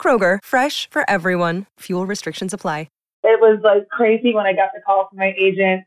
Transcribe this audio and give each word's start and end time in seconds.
Kroger, 0.00 0.38
fresh 0.44 0.88
for 0.88 1.02
everyone. 1.10 1.66
Fuel 1.80 2.06
restrictions 2.06 2.54
apply. 2.54 2.86
It 3.26 3.40
was 3.40 3.58
like 3.64 3.88
crazy 3.88 4.32
when 4.32 4.46
I 4.46 4.52
got 4.52 4.70
the 4.72 4.80
call 4.80 5.08
from 5.08 5.18
my 5.18 5.34
agent 5.36 5.82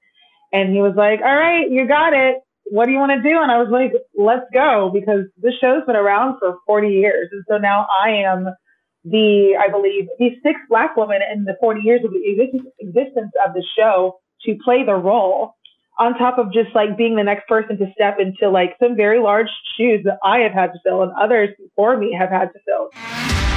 and 0.52 0.74
he 0.74 0.82
was 0.82 0.94
like, 0.98 1.22
All 1.22 1.36
right, 1.36 1.70
you 1.72 1.88
got 1.88 2.14
it. 2.14 2.38
What 2.66 2.86
do 2.86 2.92
you 2.92 3.00
want 3.00 3.12
to 3.12 3.22
do? 3.22 3.42
And 3.42 3.50
I 3.50 3.58
was 3.58 3.70
like, 3.72 3.94
Let's 4.18 4.46
go 4.54 4.92
because 4.94 5.24
this 5.42 5.54
show's 5.62 5.86
been 5.86 5.96
around 5.96 6.38
for 6.40 6.58
40 6.68 6.90
years. 6.90 7.30
And 7.32 7.44
so 7.48 7.58
now 7.58 7.88
I 8.04 8.10
am 8.10 8.50
the, 9.06 9.56
I 9.58 9.70
believe, 9.70 10.10
the 10.20 10.32
sixth 10.44 10.64
black 10.68 10.98
woman 10.98 11.22
in 11.34 11.46
the 11.46 11.56
40 11.62 11.80
years 11.80 12.02
of 12.04 12.12
the 12.12 12.68
existence 12.80 13.32
of 13.46 13.54
the 13.54 13.64
show 13.78 14.20
to 14.46 14.58
play 14.64 14.84
the 14.84 14.96
role 14.96 15.56
on 15.98 16.18
top 16.18 16.38
of 16.38 16.52
just 16.52 16.76
like 16.76 16.98
being 16.98 17.16
the 17.16 17.24
next 17.24 17.48
person 17.48 17.78
to 17.78 17.86
step 17.94 18.18
into 18.20 18.50
like 18.50 18.76
some 18.82 18.98
very 18.98 19.22
large 19.22 19.50
shoes 19.78 20.02
that 20.04 20.18
I 20.26 20.40
have 20.40 20.54
had 20.54 20.74
to 20.74 20.80
fill 20.84 21.04
and 21.04 21.12
others 21.18 21.50
before 21.58 21.98
me 21.98 22.14
have 22.20 22.30
had 22.30 22.50
to 22.52 22.60
fill. 22.66 23.49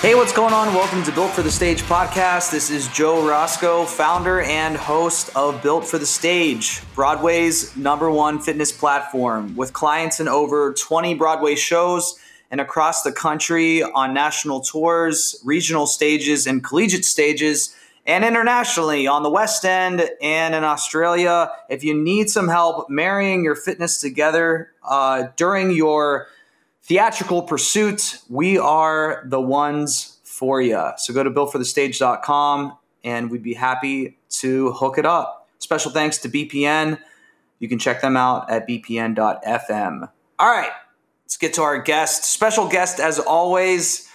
Hey, 0.00 0.14
what's 0.14 0.32
going 0.32 0.54
on? 0.54 0.72
Welcome 0.72 1.02
to 1.02 1.12
Built 1.12 1.32
for 1.32 1.42
the 1.42 1.50
Stage 1.50 1.82
podcast. 1.82 2.52
This 2.52 2.70
is 2.70 2.86
Joe 2.86 3.28
Roscoe, 3.28 3.84
founder 3.84 4.40
and 4.42 4.76
host 4.76 5.28
of 5.34 5.60
Built 5.60 5.84
for 5.84 5.98
the 5.98 6.06
Stage, 6.06 6.80
Broadway's 6.94 7.76
number 7.76 8.08
one 8.08 8.38
fitness 8.38 8.70
platform, 8.70 9.56
with 9.56 9.72
clients 9.72 10.20
in 10.20 10.28
over 10.28 10.72
20 10.72 11.14
Broadway 11.14 11.56
shows 11.56 12.16
and 12.52 12.60
across 12.60 13.02
the 13.02 13.10
country 13.10 13.82
on 13.82 14.14
national 14.14 14.60
tours, 14.60 15.42
regional 15.44 15.84
stages, 15.84 16.46
and 16.46 16.62
collegiate 16.62 17.04
stages, 17.04 17.74
and 18.06 18.24
internationally 18.24 19.08
on 19.08 19.24
the 19.24 19.30
West 19.30 19.64
End 19.64 20.08
and 20.22 20.54
in 20.54 20.62
Australia. 20.62 21.50
If 21.68 21.82
you 21.82 21.92
need 21.92 22.30
some 22.30 22.46
help 22.46 22.88
marrying 22.88 23.42
your 23.42 23.56
fitness 23.56 24.00
together 24.00 24.70
uh, 24.84 25.24
during 25.34 25.72
your 25.72 26.28
theatrical 26.88 27.42
pursuit, 27.42 28.18
we 28.30 28.58
are 28.58 29.22
the 29.26 29.40
ones 29.40 30.18
for 30.24 30.62
you. 30.62 30.90
So 30.96 31.12
go 31.12 31.22
to 31.22 31.30
builtforthestage.com 31.30 32.78
and 33.04 33.30
we'd 33.30 33.42
be 33.42 33.52
happy 33.52 34.16
to 34.30 34.72
hook 34.72 34.96
it 34.96 35.04
up. 35.04 35.48
Special 35.58 35.90
thanks 35.90 36.16
to 36.18 36.30
BPN. 36.30 36.98
You 37.58 37.68
can 37.68 37.78
check 37.78 38.00
them 38.00 38.16
out 38.16 38.50
at 38.50 38.66
bpn.fm. 38.66 40.08
All 40.38 40.48
right, 40.48 40.70
let's 41.24 41.36
get 41.36 41.52
to 41.54 41.62
our 41.62 41.78
guest. 41.78 42.24
Special 42.24 42.66
guest, 42.68 43.00
as 43.00 43.18
always, 43.18 44.08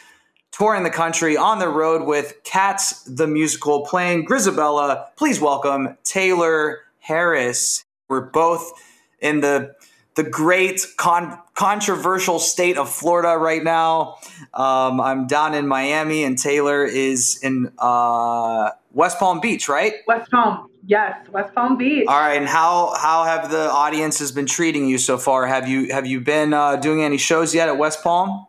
touring 0.52 0.84
the 0.84 0.90
country 0.90 1.38
on 1.38 1.60
the 1.60 1.68
road 1.70 2.08
with 2.08 2.44
Cats 2.44 3.04
the 3.04 3.28
Musical, 3.28 3.86
playing 3.86 4.26
Grizabella. 4.26 5.08
Please 5.16 5.40
welcome 5.40 5.98
Taylor 6.04 6.80
Harris. 7.00 7.84
We're 8.08 8.22
both 8.22 8.72
in 9.20 9.42
the 9.42 9.76
the 10.16 10.24
great 10.24 10.86
con- 10.98 11.40
controversial 11.56 12.40
state 12.40 12.78
of 12.78 12.90
Florida 12.90 13.38
right 13.38 13.64
now. 13.64 14.18
Um, 14.54 15.02
I'm 15.02 15.28
down 15.28 15.56
in 15.56 15.68
Miami, 15.68 16.24
and 16.24 16.38
Taylor 16.38 16.84
is 16.84 17.40
in 17.42 17.72
uh, 17.80 18.72
West 18.92 19.20
Palm 19.20 19.40
Beach, 19.40 19.68
right? 19.68 19.94
West 20.08 20.30
Palm, 20.30 20.70
yes, 20.86 21.28
West 21.30 21.54
Palm 21.56 21.78
Beach. 21.78 22.06
All 22.08 22.20
right, 22.20 22.38
and 22.38 22.48
how 22.48 22.94
how 23.00 23.24
have 23.24 23.50
the 23.50 23.70
audiences 23.72 24.32
been 24.32 24.46
treating 24.46 24.88
you 24.88 24.98
so 24.98 25.18
far? 25.18 25.48
Have 25.48 25.68
you 25.68 25.92
have 25.92 26.06
you 26.06 26.22
been 26.22 26.54
uh, 26.54 26.76
doing 26.76 27.02
any 27.02 27.18
shows 27.18 27.56
yet 27.56 27.68
at 27.68 27.78
West 27.78 28.04
Palm? 28.04 28.48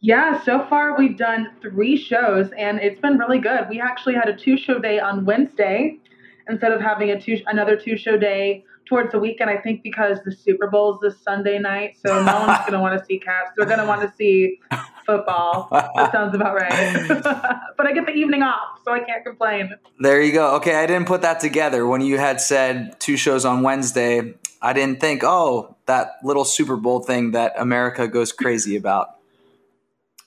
Yeah, 0.00 0.42
so 0.44 0.66
far 0.68 0.98
we've 0.98 1.16
done 1.16 1.50
three 1.62 1.96
shows, 1.96 2.50
and 2.58 2.78
it's 2.80 3.00
been 3.00 3.16
really 3.16 3.38
good. 3.38 3.66
We 3.70 3.80
actually 3.80 4.14
had 4.14 4.28
a 4.28 4.36
two 4.36 4.58
show 4.58 4.78
day 4.78 5.00
on 5.00 5.24
Wednesday 5.24 5.98
instead 6.46 6.72
of 6.72 6.82
having 6.82 7.10
a 7.10 7.18
two 7.18 7.40
another 7.46 7.76
two 7.76 7.96
show 7.96 8.18
day 8.18 8.64
towards 8.86 9.12
the 9.12 9.18
weekend. 9.18 9.50
I 9.50 9.56
think 9.56 9.82
because 9.82 10.18
the 10.24 10.32
Super 10.32 10.68
Bowl 10.68 10.94
is 10.94 11.00
this 11.00 11.22
Sunday 11.22 11.58
night, 11.58 11.96
so 12.04 12.22
no 12.22 12.46
one's 12.46 12.58
going 12.60 12.72
to 12.72 12.80
want 12.80 12.98
to 12.98 13.04
see 13.04 13.18
Cats. 13.18 13.50
They're 13.56 13.66
going 13.66 13.78
to 13.78 13.86
want 13.86 14.02
to 14.02 14.12
see 14.16 14.60
football. 15.06 15.68
That 15.70 16.12
sounds 16.12 16.34
about 16.34 16.54
right. 16.54 17.06
but 17.76 17.86
I 17.86 17.92
get 17.92 18.06
the 18.06 18.12
evening 18.12 18.42
off, 18.42 18.80
so 18.84 18.92
I 18.92 19.00
can't 19.00 19.24
complain. 19.24 19.74
There 20.00 20.22
you 20.22 20.32
go. 20.32 20.56
Okay, 20.56 20.76
I 20.76 20.86
didn't 20.86 21.06
put 21.06 21.22
that 21.22 21.40
together 21.40 21.86
when 21.86 22.00
you 22.00 22.18
had 22.18 22.40
said 22.40 22.98
two 23.00 23.16
shows 23.16 23.44
on 23.44 23.62
Wednesday. 23.62 24.34
I 24.60 24.72
didn't 24.72 25.00
think, 25.00 25.22
oh, 25.24 25.76
that 25.86 26.16
little 26.22 26.44
Super 26.44 26.76
Bowl 26.76 27.00
thing 27.00 27.32
that 27.32 27.52
America 27.58 28.08
goes 28.08 28.32
crazy 28.32 28.76
about. 28.76 29.10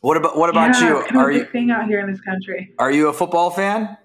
What 0.02 0.16
about 0.16 0.38
what 0.38 0.50
about 0.50 0.80
yeah, 0.80 1.04
you? 1.12 1.20
Are 1.20 1.32
you 1.32 1.46
thing 1.46 1.72
out 1.72 1.88
here 1.88 2.00
in 2.00 2.12
this 2.12 2.22
country? 2.22 2.72
Are 2.78 2.92
you 2.92 3.08
a 3.08 3.14
football 3.14 3.50
fan? 3.50 3.98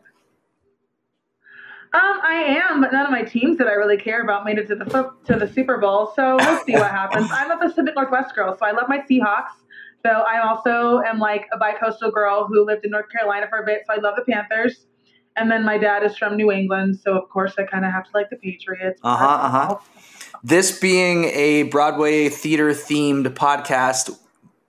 Um, 1.94 2.20
I 2.22 2.62
am, 2.70 2.80
but 2.80 2.91
none 2.92 3.04
of 3.04 3.10
my 3.10 3.22
teams 3.22 3.58
that 3.58 3.66
I 3.66 3.72
really 3.72 3.98
care 3.98 4.22
about 4.22 4.47
made 4.47 4.56
it 4.56 4.66
to 4.69 4.75
the 4.75 5.12
to 5.26 5.38
the 5.38 5.47
Super 5.47 5.76
Bowl. 5.76 6.12
So 6.16 6.36
we'll 6.36 6.64
see 6.64 6.72
what 6.72 6.91
happens. 6.91 7.30
I'm 7.30 7.50
a 7.50 7.58
Pacific 7.58 7.94
Northwest 7.94 8.34
girl, 8.34 8.56
so 8.58 8.64
I 8.64 8.70
love 8.70 8.86
my 8.88 9.00
Seahawks. 9.00 9.53
So 10.02 10.08
I 10.08 10.41
also 10.41 11.00
am 11.06 11.19
like 11.19 11.47
a 11.52 11.58
bi-coastal 11.58 12.10
girl 12.10 12.47
who 12.47 12.64
lived 12.64 12.84
in 12.84 12.91
North 12.91 13.10
Carolina 13.10 13.47
for 13.48 13.58
a 13.58 13.66
bit, 13.66 13.82
so 13.86 13.92
I 13.92 14.00
love 14.00 14.14
the 14.16 14.25
Panthers. 14.25 14.86
And 15.36 15.50
then 15.50 15.64
my 15.64 15.78
dad 15.78 16.02
is 16.02 16.16
from 16.16 16.36
New 16.36 16.50
England, 16.50 16.98
so 16.98 17.16
of 17.16 17.28
course 17.28 17.54
I 17.58 17.64
kind 17.64 17.84
of 17.84 17.92
have 17.92 18.04
to 18.04 18.10
like 18.14 18.31
the 18.31 18.36
Patriots. 18.36 18.98
Uh 19.04 19.16
huh. 19.16 19.26
Uh 19.26 19.50
huh. 19.50 19.78
This 20.42 20.78
being 20.78 21.25
a 21.26 21.64
Broadway 21.64 22.31
theater 22.31 22.70
themed 22.70 23.26
podcast, 23.34 24.19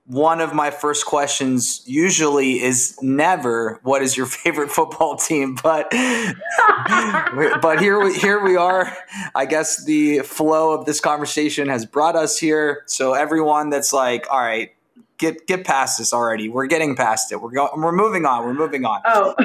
one 0.05 0.41
of 0.41 0.53
my 0.53 0.69
first 0.69 1.05
questions 1.05 1.81
usually 1.85 2.61
is 2.61 2.97
never 3.01 3.79
what 3.83 4.01
is 4.01 4.17
your 4.17 4.25
favorite 4.43 4.69
football 4.71 5.15
team? 5.15 5.57
But 5.61 5.89
but 7.61 7.79
here 7.79 8.03
we 8.03 8.13
here 8.13 8.43
we 8.43 8.55
are. 8.55 8.95
I 9.35 9.45
guess 9.45 9.83
the 9.85 10.19
flow 10.19 10.73
of 10.73 10.85
this 10.85 10.99
conversation 10.99 11.69
has 11.69 11.85
brought 11.85 12.15
us 12.15 12.37
here. 12.37 12.83
So 12.85 13.13
everyone 13.13 13.69
that's 13.69 13.93
like 13.93 14.25
all 14.29 14.41
right 14.41 14.71
get 15.17 15.47
get 15.47 15.65
past 15.65 15.99
this 15.99 16.13
already. 16.13 16.49
We're 16.49 16.67
getting 16.67 16.95
past 16.95 17.31
it. 17.31 17.41
We're 17.41 17.51
going 17.51 17.69
we're 17.81 17.91
moving 17.91 18.25
on 18.25 18.43
we're 18.45 18.53
moving 18.53 18.85
on. 18.85 19.01
Oh 19.05 19.35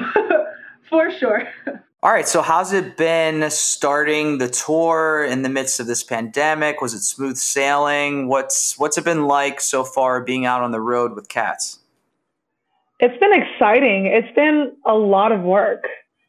for 0.89 1.11
sure 1.11 1.49
all 2.01 2.13
right, 2.13 2.29
so 2.29 2.43
how's 2.43 2.73
it 2.73 2.97
been 2.97 3.51
starting 3.51 4.39
the 4.39 4.49
tour 4.49 5.25
in 5.25 5.43
the 5.43 5.49
midst 5.49 5.81
of 5.81 5.89
this 5.89 6.05
pandemic? 6.05 6.81
Was 6.81 6.95
it 6.95 7.01
smooth 7.01 7.37
sailing? 7.37 8.29
What's 8.29 8.79
what's 8.79 8.97
it 8.99 9.05
been 9.05 9.27
like 9.27 9.61
so 9.61 9.83
far 9.83 10.23
being 10.23 10.47
out 10.47 10.63
on 10.63 10.71
the 10.71 10.81
road 10.81 11.17
with 11.17 11.29
cats? 11.29 11.81
It's 13.01 13.19
been 13.19 13.33
exciting. 13.33 14.07
It's 14.07 14.33
been 14.37 14.77
a 14.87 14.95
lot 14.95 15.33
of 15.33 15.41
work 15.41 15.85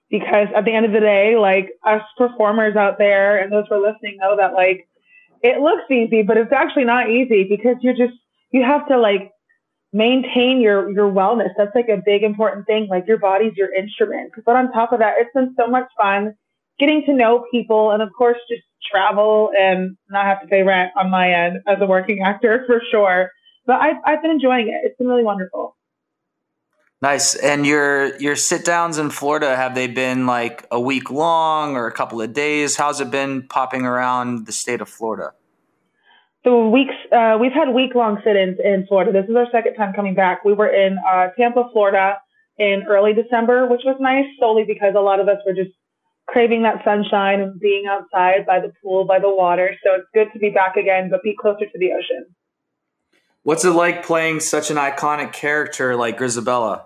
because 0.10 0.48
at 0.56 0.66
the 0.66 0.74
end 0.74 0.88
of 0.88 0.92
the 0.92 1.02
day, 1.02 1.36
like 1.38 1.70
us 1.86 2.02
performers 2.18 2.76
out 2.76 2.98
there 2.98 3.38
and 3.38 3.52
those 3.52 3.66
who 3.70 3.76
are 3.76 3.92
listening 3.92 4.18
know 4.18 4.36
that 4.38 4.56
like 4.56 4.88
it 5.44 5.62
looks 5.62 5.84
easy, 5.92 6.24
but 6.24 6.36
it's 6.36 6.52
actually 6.52 6.86
not 6.86 7.12
easy 7.12 7.44
because 7.44 7.76
you're 7.82 7.96
just 7.96 8.18
you 8.50 8.64
have 8.64 8.88
to 8.88 8.98
like 8.98 9.32
maintain 9.94 10.62
your 10.62 10.92
your 10.92 11.12
wellness. 11.12 11.50
That's 11.58 11.74
like 11.76 11.90
a 11.90 12.02
big 12.06 12.24
important 12.24 12.66
thing. 12.68 12.88
Like 12.90 13.08
your 13.08 13.18
body's 13.18 13.54
your 13.56 13.74
instrument. 13.74 14.34
But 14.46 14.56
on 14.56 14.72
top 14.72 14.92
of 14.92 15.00
that, 15.00 15.16
it's 15.18 15.32
been 15.34 15.54
so 15.58 15.68
much 15.68 15.88
fun 15.98 16.36
getting 16.80 17.04
to 17.06 17.14
know 17.14 17.46
people 17.52 17.92
and 17.92 18.02
of 18.02 18.10
course 18.18 18.38
just 18.50 18.64
travel 18.90 19.52
and 19.58 19.98
not 20.10 20.26
have 20.26 20.42
to 20.42 20.48
pay 20.48 20.64
rent 20.64 20.92
on 20.96 21.10
my 21.10 21.32
end 21.32 21.60
as 21.68 21.78
a 21.82 21.86
working 21.86 22.22
actor 22.22 22.64
for 22.66 22.82
sure. 22.92 23.32
But 23.66 23.82
I've 23.82 23.98
I've 24.06 24.22
been 24.22 24.32
enjoying 24.32 24.70
it. 24.70 24.82
It's 24.84 24.98
been 24.98 25.08
really 25.08 25.24
wonderful. 25.24 25.76
Nice. 27.02 27.36
And 27.36 27.66
your 27.66 28.18
your 28.18 28.36
sit 28.36 28.66
downs 28.66 28.98
in 28.98 29.10
Florida 29.10 29.56
have 29.56 29.74
they 29.74 29.88
been 29.88 30.26
like 30.26 30.66
a 30.70 30.80
week 30.80 31.10
long 31.10 31.76
or 31.76 31.88
a 31.88 31.94
couple 31.94 32.22
of 32.22 32.34
days? 32.34 32.76
How's 32.76 33.00
it 33.00 33.10
been 33.10 33.48
popping 33.48 33.84
around 33.86 34.46
the 34.46 34.52
state 34.52 34.82
of 34.82 34.90
Florida? 34.90 35.34
The 36.44 36.56
weeks 36.56 36.96
uh, 37.12 37.38
we've 37.40 37.52
had 37.52 37.70
week 37.70 37.96
long 37.96 38.22
sit-ins 38.24 38.58
in 38.64 38.86
Florida. 38.88 39.12
This 39.12 39.30
is 39.30 39.36
our 39.36 39.48
second 39.52 39.76
time 39.76 39.94
coming 39.94 40.16
back. 40.16 40.46
We 40.46 40.54
were 40.54 40.68
in 40.68 40.98
uh, 41.00 41.28
Tampa, 41.38 41.70
Florida, 41.74 42.18
in 42.58 42.84
early 42.88 43.14
December, 43.14 43.68
which 43.68 43.82
was 43.86 43.98
nice 44.00 44.26
solely 44.40 44.64
because 44.66 44.94
a 44.96 45.02
lot 45.02 45.20
of 45.20 45.28
us 45.28 45.38
were 45.46 45.54
just 45.54 45.72
craving 46.28 46.64
that 46.64 46.84
sunshine 46.84 47.42
and 47.42 47.60
being 47.60 47.86
outside 47.88 48.46
by 48.46 48.60
the 48.60 48.72
pool, 48.82 49.06
by 49.06 49.20
the 49.20 49.30
water. 49.30 49.76
So 49.84 49.96
it's 49.96 50.08
good 50.14 50.28
to 50.34 50.40
be 50.40 50.50
back 50.50 50.76
again, 50.76 51.10
but 51.10 51.24
be 51.24 51.36
closer 51.40 51.66
to 51.66 51.78
the 51.78 51.92
ocean. 51.92 52.26
What's 53.44 53.66
it 53.66 53.72
like 53.72 54.06
playing 54.06 54.42
such 54.42 54.70
an 54.70 54.78
iconic 54.78 55.34
character 55.34 55.96
like 55.96 56.20
Grizabella? 56.20 56.84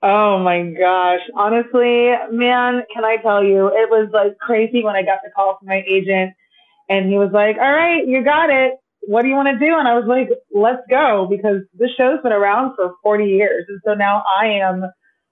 Oh 0.00 0.38
my 0.38 0.62
gosh. 0.70 1.20
Honestly, 1.34 2.12
man, 2.30 2.84
can 2.94 3.04
I 3.04 3.16
tell 3.16 3.42
you, 3.42 3.66
it 3.66 3.90
was 3.90 4.08
like 4.12 4.38
crazy 4.38 4.84
when 4.84 4.94
I 4.94 5.02
got 5.02 5.18
the 5.24 5.30
call 5.30 5.58
from 5.58 5.68
my 5.68 5.82
agent 5.86 6.32
and 6.88 7.10
he 7.10 7.18
was 7.18 7.30
like, 7.32 7.56
All 7.56 7.72
right, 7.72 8.06
you 8.06 8.24
got 8.24 8.50
it. 8.50 8.74
What 9.02 9.22
do 9.22 9.28
you 9.28 9.34
want 9.34 9.48
to 9.48 9.58
do? 9.58 9.78
And 9.78 9.88
I 9.88 9.94
was 9.94 10.06
like, 10.06 10.28
Let's 10.52 10.82
go 10.90 11.26
because 11.30 11.62
this 11.74 11.90
show's 11.96 12.22
been 12.22 12.32
around 12.32 12.74
for 12.76 12.94
40 13.02 13.24
years. 13.24 13.66
And 13.68 13.80
so 13.84 13.94
now 13.94 14.22
I 14.40 14.46
am 14.46 14.84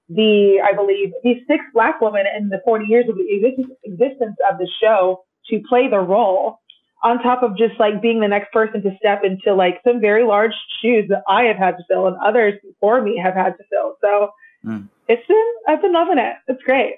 the, 0.08 0.60
I 0.64 0.72
believe, 0.72 1.12
the 1.22 1.34
sixth 1.48 1.68
black 1.72 2.00
woman 2.00 2.24
in 2.36 2.48
the 2.48 2.60
40 2.64 2.84
years 2.86 3.06
of 3.08 3.16
the 3.16 3.74
existence 3.84 4.36
of 4.50 4.58
the 4.58 4.68
show 4.80 5.24
to 5.50 5.62
play 5.68 5.88
the 5.88 5.98
role 5.98 6.60
on 7.02 7.22
top 7.22 7.42
of 7.42 7.56
just 7.56 7.78
like 7.78 8.00
being 8.00 8.20
the 8.20 8.28
next 8.28 8.52
person 8.52 8.82
to 8.82 8.96
step 8.96 9.22
into 9.22 9.54
like 9.54 9.80
some 9.86 10.00
very 10.00 10.24
large 10.24 10.52
shoes 10.80 11.06
that 11.08 11.22
I 11.28 11.44
have 11.44 11.56
had 11.56 11.72
to 11.72 11.84
fill 11.88 12.06
and 12.06 12.16
others 12.24 12.54
before 12.64 13.02
me 13.02 13.20
have 13.22 13.34
had 13.34 13.56
to 13.58 13.64
fill. 13.70 13.96
So 14.00 14.30
mm. 14.64 14.88
it's 15.08 15.26
been, 15.26 15.52
I've 15.68 15.82
been 15.82 15.92
loving 15.92 16.18
it. 16.18 16.36
It's 16.48 16.62
great. 16.62 16.94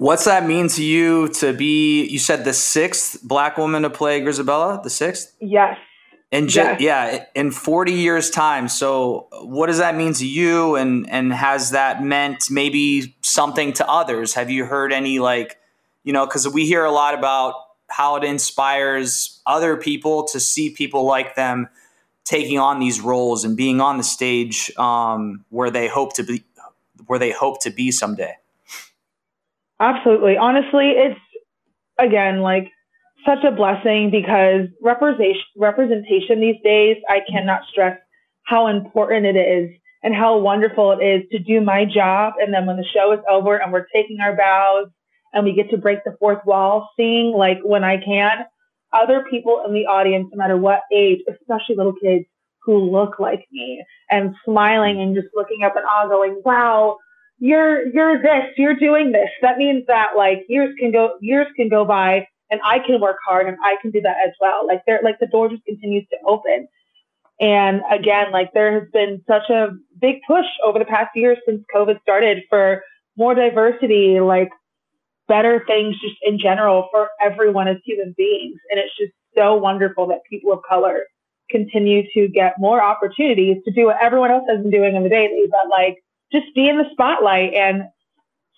What's 0.00 0.24
that 0.24 0.46
mean 0.46 0.68
to 0.68 0.82
you 0.82 1.28
to 1.40 1.52
be, 1.52 2.06
you 2.06 2.18
said 2.18 2.46
the 2.46 2.54
sixth 2.54 3.22
black 3.22 3.58
woman 3.58 3.82
to 3.82 3.90
play 3.90 4.22
Grizabella, 4.22 4.82
the 4.82 4.88
sixth? 4.88 5.36
Yes. 5.42 5.76
And 6.32 6.48
ju- 6.48 6.60
yes. 6.60 6.80
yeah, 6.80 7.24
in 7.34 7.50
40 7.50 7.92
years 7.92 8.30
time. 8.30 8.68
So 8.68 9.28
what 9.42 9.66
does 9.66 9.76
that 9.76 9.94
mean 9.94 10.14
to 10.14 10.26
you? 10.26 10.76
And, 10.76 11.06
and 11.10 11.34
has 11.34 11.72
that 11.72 12.02
meant 12.02 12.44
maybe 12.50 13.14
something 13.20 13.74
to 13.74 13.86
others? 13.86 14.32
Have 14.32 14.48
you 14.48 14.64
heard 14.64 14.90
any 14.90 15.18
like, 15.18 15.58
you 16.02 16.14
know, 16.14 16.26
cause 16.26 16.48
we 16.48 16.64
hear 16.64 16.82
a 16.82 16.90
lot 16.90 17.12
about 17.12 17.56
how 17.88 18.16
it 18.16 18.24
inspires 18.24 19.42
other 19.44 19.76
people 19.76 20.24
to 20.28 20.40
see 20.40 20.70
people 20.70 21.04
like 21.04 21.34
them 21.34 21.68
taking 22.24 22.58
on 22.58 22.80
these 22.80 23.02
roles 23.02 23.44
and 23.44 23.54
being 23.54 23.82
on 23.82 23.98
the 23.98 24.04
stage 24.04 24.74
um, 24.78 25.44
where 25.50 25.70
they 25.70 25.88
hope 25.88 26.14
to 26.14 26.22
be 26.22 26.42
where 27.06 27.18
they 27.18 27.32
hope 27.32 27.60
to 27.60 27.70
be 27.70 27.90
someday 27.90 28.34
absolutely. 29.80 30.36
Honestly 30.36 30.90
it's 30.90 31.20
again 31.98 32.40
like 32.40 32.68
such 33.26 33.44
a 33.44 33.50
blessing 33.50 34.10
because 34.10 34.68
representation 34.82 35.42
representation 35.56 36.40
these 36.40 36.56
days 36.64 36.96
i 37.10 37.20
cannot 37.30 37.60
stress 37.70 37.98
how 38.44 38.66
important 38.66 39.26
it 39.26 39.36
is 39.36 39.70
and 40.02 40.14
how 40.14 40.38
wonderful 40.38 40.92
it 40.92 41.04
is 41.04 41.22
to 41.30 41.38
do 41.38 41.60
my 41.60 41.84
job. 41.84 42.34
And 42.40 42.52
then 42.52 42.66
when 42.66 42.76
the 42.76 42.84
show 42.84 43.12
is 43.12 43.20
over 43.30 43.56
and 43.56 43.72
we're 43.72 43.86
taking 43.94 44.20
our 44.20 44.34
bows 44.34 44.88
and 45.32 45.44
we 45.44 45.54
get 45.54 45.70
to 45.70 45.76
break 45.76 46.04
the 46.04 46.16
fourth 46.18 46.44
wall, 46.46 46.88
seeing 46.96 47.32
like 47.32 47.58
when 47.62 47.84
I 47.84 47.98
can 47.98 48.44
other 48.92 49.24
people 49.30 49.62
in 49.66 49.72
the 49.72 49.86
audience, 49.86 50.28
no 50.32 50.38
matter 50.38 50.56
what 50.56 50.80
age, 50.92 51.20
especially 51.28 51.76
little 51.76 51.94
kids 52.02 52.24
who 52.64 52.90
look 52.90 53.20
like 53.20 53.46
me 53.52 53.84
and 54.10 54.34
smiling 54.44 55.00
and 55.00 55.14
just 55.14 55.28
looking 55.34 55.62
up 55.62 55.76
and 55.76 55.84
awe 55.84 56.08
going, 56.08 56.42
wow, 56.44 56.98
you're, 57.40 57.88
you're 57.88 58.20
this, 58.22 58.52
you're 58.56 58.76
doing 58.76 59.12
this. 59.12 59.30
That 59.42 59.58
means 59.58 59.84
that 59.86 60.10
like 60.16 60.44
years 60.48 60.74
can 60.78 60.92
go, 60.92 61.16
years 61.20 61.46
can 61.56 61.68
go 61.68 61.84
by 61.84 62.28
and 62.50 62.60
I 62.64 62.78
can 62.78 63.00
work 63.00 63.16
hard 63.26 63.48
and 63.48 63.56
I 63.64 63.76
can 63.80 63.90
do 63.90 64.00
that 64.02 64.16
as 64.24 64.32
well. 64.40 64.66
Like 64.66 64.82
there, 64.86 65.00
like 65.02 65.18
the 65.18 65.26
door 65.26 65.48
just 65.48 65.64
continues 65.64 66.06
to 66.10 66.16
open. 66.26 66.68
And 67.40 67.80
again, 67.90 68.30
like 68.30 68.52
there 68.52 68.78
has 68.78 68.88
been 68.92 69.22
such 69.26 69.48
a 69.48 69.70
big 70.00 70.16
push 70.26 70.44
over 70.64 70.78
the 70.78 70.84
past 70.84 71.10
year 71.14 71.36
since 71.46 71.64
COVID 71.74 72.00
started 72.02 72.42
for 72.50 72.82
more 73.16 73.34
diversity, 73.34 74.20
like 74.20 74.50
better 75.26 75.64
things 75.66 75.94
just 76.00 76.16
in 76.22 76.38
general 76.38 76.88
for 76.90 77.08
everyone 77.22 77.68
as 77.68 77.78
human 77.84 78.14
beings. 78.18 78.58
And 78.70 78.78
it's 78.78 78.94
just 78.98 79.12
so 79.34 79.54
wonderful 79.54 80.06
that 80.08 80.18
people 80.28 80.52
of 80.52 80.60
color 80.68 81.04
continue 81.50 82.02
to 82.14 82.28
get 82.28 82.54
more 82.58 82.82
opportunities 82.82 83.56
to 83.64 83.72
do 83.72 83.86
what 83.86 83.96
everyone 84.02 84.30
else 84.30 84.44
has 84.48 84.60
been 84.60 84.70
doing 84.70 84.94
in 84.94 85.02
the 85.02 85.08
daily, 85.08 85.46
but 85.50 85.70
like 85.70 86.02
just 86.32 86.46
be 86.54 86.68
in 86.68 86.78
the 86.78 86.84
spotlight 86.92 87.54
and 87.54 87.84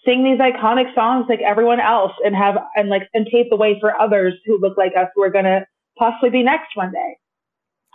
sing 0.04 0.24
these 0.24 0.38
iconic 0.38 0.94
songs 0.94 1.26
like 1.28 1.40
everyone 1.40 1.80
else 1.80 2.12
and 2.24 2.34
have 2.34 2.56
and 2.76 2.88
like 2.88 3.08
and 3.14 3.26
pave 3.30 3.48
the 3.50 3.56
way 3.56 3.78
for 3.80 3.98
others 4.00 4.34
who 4.44 4.58
look 4.58 4.76
like 4.76 4.92
us 4.96 5.08
who 5.14 5.22
are 5.22 5.30
gonna 5.30 5.66
possibly 5.98 6.30
be 6.30 6.42
next 6.42 6.74
one 6.76 6.92
day. 6.92 7.16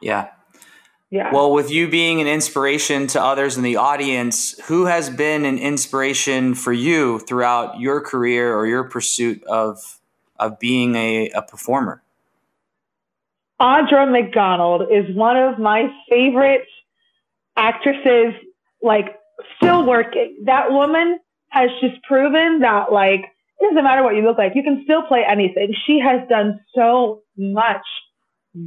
Yeah. 0.01 0.29
Yeah. 1.09 1.33
Well, 1.33 1.53
with 1.53 1.71
you 1.71 1.87
being 1.87 2.19
an 2.19 2.27
inspiration 2.27 3.07
to 3.07 3.23
others 3.23 3.55
in 3.55 3.63
the 3.63 3.77
audience, 3.77 4.59
who 4.65 4.85
has 4.85 5.09
been 5.09 5.45
an 5.45 5.57
inspiration 5.57 6.53
for 6.53 6.73
you 6.73 7.19
throughout 7.19 7.79
your 7.79 8.01
career 8.01 8.53
or 8.53 8.67
your 8.67 8.83
pursuit 8.83 9.41
of 9.45 9.99
of 10.37 10.59
being 10.59 10.95
a, 10.95 11.29
a 11.29 11.41
performer? 11.41 12.03
Audra 13.59 14.11
McDonald 14.11 14.83
is 14.91 15.15
one 15.15 15.37
of 15.37 15.57
my 15.57 15.89
favorite 16.09 16.67
actresses, 17.55 18.33
like 18.83 19.17
still 19.57 19.85
working. 19.85 20.37
That 20.45 20.71
woman 20.71 21.19
has 21.49 21.69
just 21.81 22.01
proven 22.03 22.59
that 22.59 22.91
like 22.91 23.21
it 23.59 23.69
doesn't 23.69 23.83
matter 23.83 24.03
what 24.03 24.15
you 24.15 24.21
look 24.21 24.37
like, 24.37 24.53
you 24.55 24.63
can 24.63 24.81
still 24.83 25.03
play 25.03 25.23
anything. 25.27 25.73
She 25.85 25.99
has 25.99 26.27
done 26.29 26.59
so 26.75 27.21
much 27.37 27.85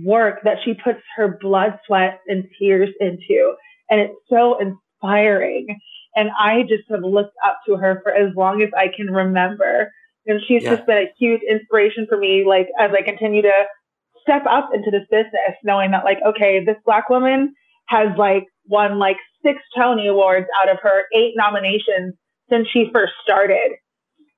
work 0.04 0.40
that 0.44 0.58
she 0.64 0.74
puts 0.74 1.00
her 1.16 1.38
blood, 1.40 1.78
sweat, 1.86 2.20
and 2.26 2.44
tears 2.58 2.90
into. 3.00 3.54
And 3.88 4.00
it's 4.00 4.14
so 4.28 4.58
inspiring. 4.58 5.78
And 6.16 6.30
I 6.38 6.62
just 6.62 6.84
have 6.90 7.02
looked 7.02 7.36
up 7.44 7.60
to 7.66 7.76
her 7.76 8.00
for 8.02 8.12
as 8.12 8.34
long 8.34 8.62
as 8.62 8.70
I 8.76 8.88
can 8.94 9.06
remember. 9.06 9.92
And 10.26 10.40
she's 10.46 10.64
yeah. 10.64 10.74
just 10.74 10.86
been 10.86 10.98
a 10.98 11.12
huge 11.18 11.42
inspiration 11.48 12.06
for 12.08 12.18
me, 12.18 12.44
like 12.46 12.68
as 12.78 12.90
I 12.92 13.02
continue 13.02 13.42
to 13.42 13.64
step 14.22 14.42
up 14.48 14.70
into 14.74 14.90
this 14.90 15.06
business, 15.10 15.56
knowing 15.64 15.92
that 15.92 16.04
like, 16.04 16.18
okay, 16.26 16.64
this 16.64 16.76
black 16.84 17.08
woman 17.08 17.54
has 17.86 18.08
like 18.18 18.46
won 18.66 18.98
like 18.98 19.16
six 19.42 19.60
Tony 19.76 20.06
Awards 20.06 20.46
out 20.62 20.70
of 20.70 20.78
her 20.82 21.04
eight 21.14 21.34
nominations 21.36 22.14
since 22.48 22.68
she 22.68 22.90
first 22.92 23.12
started. 23.22 23.76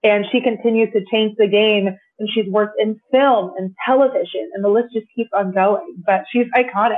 And 0.04 0.24
she 0.32 0.40
continues 0.40 0.92
to 0.92 1.04
change 1.10 1.36
the 1.38 1.46
game 1.46 1.96
and 2.18 2.28
she's 2.32 2.46
worked 2.48 2.80
in 2.80 3.00
film 3.10 3.52
and 3.58 3.74
television, 3.86 4.50
and 4.54 4.64
the 4.64 4.68
list 4.68 4.92
just 4.92 5.06
keeps 5.14 5.30
on 5.32 5.52
going. 5.52 5.96
But 6.06 6.24
she's 6.32 6.46
iconic. 6.56 6.96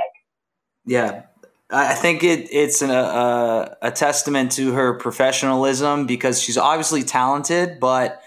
Yeah, 0.85 1.23
I 1.71 1.95
think 1.95 2.23
it, 2.23 2.47
it's 2.51 2.81
an, 2.81 2.91
a, 2.91 3.75
a 3.81 3.91
testament 3.91 4.51
to 4.53 4.73
her 4.73 4.93
professionalism 4.93 6.05
because 6.05 6.41
she's 6.41 6.57
obviously 6.57 7.01
talented, 7.01 7.79
but 7.79 8.21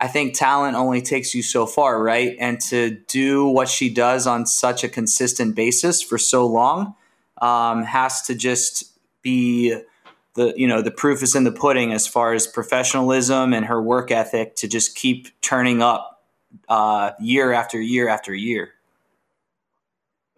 I 0.00 0.08
think 0.08 0.34
talent 0.34 0.76
only 0.76 1.02
takes 1.02 1.34
you 1.34 1.42
so 1.42 1.66
far, 1.66 2.00
right? 2.00 2.36
And 2.38 2.60
to 2.62 2.90
do 3.08 3.46
what 3.46 3.68
she 3.68 3.92
does 3.92 4.26
on 4.26 4.46
such 4.46 4.84
a 4.84 4.88
consistent 4.88 5.56
basis 5.56 6.00
for 6.00 6.18
so 6.18 6.46
long 6.46 6.94
um, 7.40 7.82
has 7.82 8.22
to 8.22 8.34
just 8.34 8.95
be 9.26 9.74
the 10.34 10.54
you 10.56 10.68
know 10.68 10.80
the 10.80 10.90
proof 10.90 11.22
is 11.22 11.34
in 11.34 11.42
the 11.42 11.52
pudding 11.52 11.92
as 11.92 12.06
far 12.06 12.32
as 12.32 12.46
professionalism 12.46 13.52
and 13.52 13.66
her 13.66 13.82
work 13.82 14.10
ethic 14.10 14.54
to 14.56 14.68
just 14.68 14.94
keep 14.94 15.28
turning 15.40 15.82
up 15.82 16.22
uh, 16.68 17.10
year 17.18 17.52
after 17.52 17.80
year 17.80 18.08
after 18.08 18.32
year. 18.34 18.70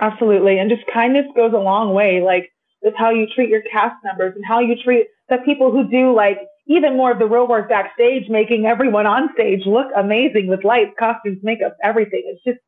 Absolutely. 0.01 0.59
And 0.59 0.71
just 0.71 0.85
kindness 0.93 1.27
goes 1.35 1.53
a 1.53 1.59
long 1.59 1.93
way. 1.93 2.23
Like 2.23 2.53
with 2.83 2.95
how 2.97 3.11
you 3.11 3.27
treat 3.35 3.51
your 3.51 3.63
cast 3.71 3.97
members 4.05 4.35
and 4.37 4.45
how 4.47 4.61
you 4.61 4.77
treat 4.83 5.09
the 5.29 5.39
people 5.45 5.71
who 5.71 5.89
do 5.89 6.15
like 6.15 6.39
even 6.67 6.97
more 6.97 7.11
of 7.13 7.19
the 7.19 7.27
real 7.27 7.49
work 7.49 7.69
backstage, 7.69 8.29
making 8.29 8.67
everyone 8.67 9.07
on 9.07 9.31
stage 9.35 9.67
look 9.67 9.89
amazing 9.97 10.47
with 10.47 10.65
lights, 10.65 10.93
costumes, 10.99 11.39
makeup, 11.43 11.77
everything. 11.83 12.23
It's 12.27 12.43
just 12.45 12.59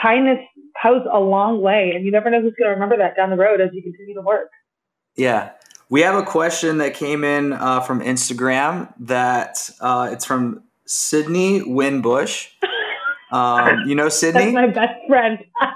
kindness 0.00 0.38
goes 0.82 1.06
a 1.10 1.20
long 1.20 1.60
way. 1.60 1.92
And 1.94 2.04
you 2.04 2.10
never 2.10 2.28
know 2.28 2.42
who's 2.42 2.54
going 2.58 2.68
to 2.68 2.74
remember 2.74 2.96
that 2.98 3.16
down 3.16 3.30
the 3.30 3.36
road 3.36 3.60
as 3.60 3.70
you 3.72 3.82
continue 3.82 4.14
to 4.14 4.22
work. 4.22 4.50
Yeah. 5.16 5.52
We 5.90 6.00
have 6.00 6.14
a 6.14 6.22
question 6.22 6.78
that 6.78 6.94
came 6.94 7.24
in 7.24 7.52
uh, 7.52 7.80
from 7.80 8.00
Instagram 8.00 8.92
that 9.00 9.70
uh, 9.80 10.10
it's 10.12 10.24
from 10.24 10.62
Sydney 10.86 11.60
Winbush. 11.60 12.48
Um, 13.30 13.80
you 13.86 13.94
know 13.94 14.08
Sydney? 14.08 14.52
That's 14.52 14.54
my 14.54 14.66
best 14.66 15.06
friend. 15.06 15.44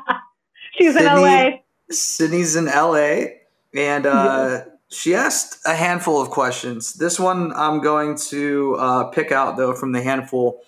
She's 0.72 0.94
Sydney, 0.94 1.08
in 1.08 1.22
LA. 1.22 1.50
Sydney's 1.90 2.56
in 2.56 2.66
LA. 2.66 3.38
And 3.74 4.06
uh, 4.06 4.64
she 4.88 5.14
asked 5.14 5.60
a 5.66 5.74
handful 5.74 6.20
of 6.20 6.30
questions. 6.30 6.94
This 6.94 7.20
one 7.20 7.52
I'm 7.54 7.80
going 7.80 8.16
to 8.28 8.76
uh, 8.78 9.04
pick 9.10 9.30
out, 9.30 9.56
though, 9.56 9.74
from 9.74 9.92
the 9.92 10.02
handful. 10.02 10.62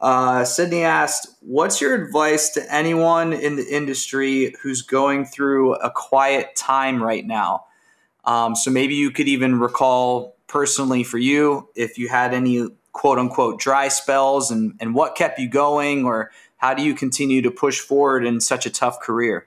Uh, 0.00 0.44
Sydney 0.44 0.82
asked, 0.82 1.28
What's 1.40 1.80
your 1.80 1.94
advice 1.94 2.50
to 2.50 2.74
anyone 2.74 3.32
in 3.32 3.56
the 3.56 3.66
industry 3.66 4.54
who's 4.62 4.82
going 4.82 5.26
through 5.26 5.74
a 5.74 5.90
quiet 5.90 6.56
time 6.56 7.02
right 7.02 7.26
now? 7.26 7.64
Um, 8.26 8.56
so 8.56 8.70
maybe 8.70 8.94
you 8.94 9.10
could 9.10 9.28
even 9.28 9.58
recall 9.60 10.36
personally 10.46 11.04
for 11.04 11.18
you 11.18 11.68
if 11.74 11.98
you 11.98 12.08
had 12.08 12.34
any 12.34 12.68
quote 12.92 13.18
unquote 13.18 13.60
dry 13.60 13.88
spells 13.88 14.50
and, 14.50 14.74
and 14.80 14.94
what 14.94 15.14
kept 15.14 15.38
you 15.38 15.48
going 15.48 16.04
or 16.04 16.30
how 16.56 16.74
do 16.74 16.82
you 16.82 16.94
continue 16.94 17.42
to 17.42 17.50
push 17.50 17.78
forward 17.78 18.24
in 18.24 18.40
such 18.40 18.66
a 18.66 18.70
tough 18.70 19.00
career? 19.00 19.46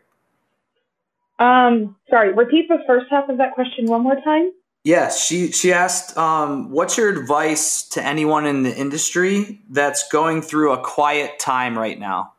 Um, 1.39 1.95
sorry, 2.09 2.33
repeat 2.33 2.67
the 2.67 2.79
first 2.85 3.07
half 3.09 3.29
of 3.29 3.37
that 3.37 3.53
question 3.53 3.85
one 3.85 4.01
more 4.01 4.19
time. 4.21 4.51
Yes, 4.83 5.25
she 5.25 5.51
she 5.51 5.73
asked, 5.73 6.17
um, 6.17 6.69
"What's 6.69 6.97
your 6.97 7.09
advice 7.09 7.83
to 7.89 8.03
anyone 8.03 8.45
in 8.45 8.63
the 8.63 8.75
industry 8.75 9.61
that's 9.69 10.07
going 10.09 10.41
through 10.41 10.71
a 10.71 10.77
quiet 10.77 11.39
time 11.39 11.77
right 11.77 11.99
now?" 11.99 12.33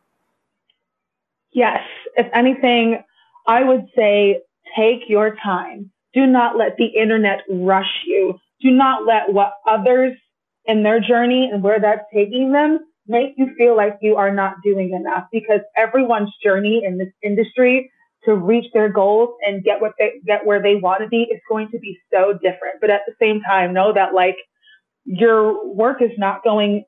Yes, 1.52 1.80
if 2.16 2.26
anything, 2.32 3.02
I 3.46 3.62
would 3.62 3.88
say 3.94 4.42
take 4.76 5.08
your 5.08 5.36
time. 5.36 5.90
Do 6.14 6.26
not 6.26 6.56
let 6.56 6.76
the 6.76 6.86
internet 6.86 7.40
rush 7.48 8.04
you 8.06 8.38
do 8.60 8.70
not 8.70 9.06
let 9.06 9.32
what 9.32 9.54
others 9.66 10.16
in 10.66 10.82
their 10.82 11.00
journey 11.00 11.48
and 11.50 11.62
where 11.62 11.80
that's 11.80 12.04
taking 12.12 12.52
them 12.52 12.80
make 13.06 13.34
you 13.36 13.52
feel 13.56 13.76
like 13.76 13.98
you 14.02 14.16
are 14.16 14.32
not 14.32 14.54
doing 14.62 14.92
enough 14.92 15.24
because 15.32 15.60
everyone's 15.76 16.32
journey 16.42 16.82
in 16.84 16.98
this 16.98 17.08
industry 17.22 17.90
to 18.24 18.34
reach 18.34 18.66
their 18.74 18.90
goals 18.92 19.30
and 19.46 19.64
get 19.64 19.80
what 19.80 19.92
they 19.98 20.20
get 20.26 20.44
where 20.44 20.62
they 20.62 20.76
want 20.76 21.00
to 21.00 21.08
be 21.08 21.22
is 21.22 21.40
going 21.48 21.68
to 21.70 21.78
be 21.78 21.98
so 22.12 22.34
different. 22.34 22.80
But 22.80 22.90
at 22.90 23.00
the 23.06 23.14
same 23.18 23.40
time, 23.40 23.72
know 23.72 23.92
that 23.94 24.14
like 24.14 24.36
your 25.04 25.66
work 25.74 26.02
is 26.02 26.10
not 26.18 26.44
going 26.44 26.84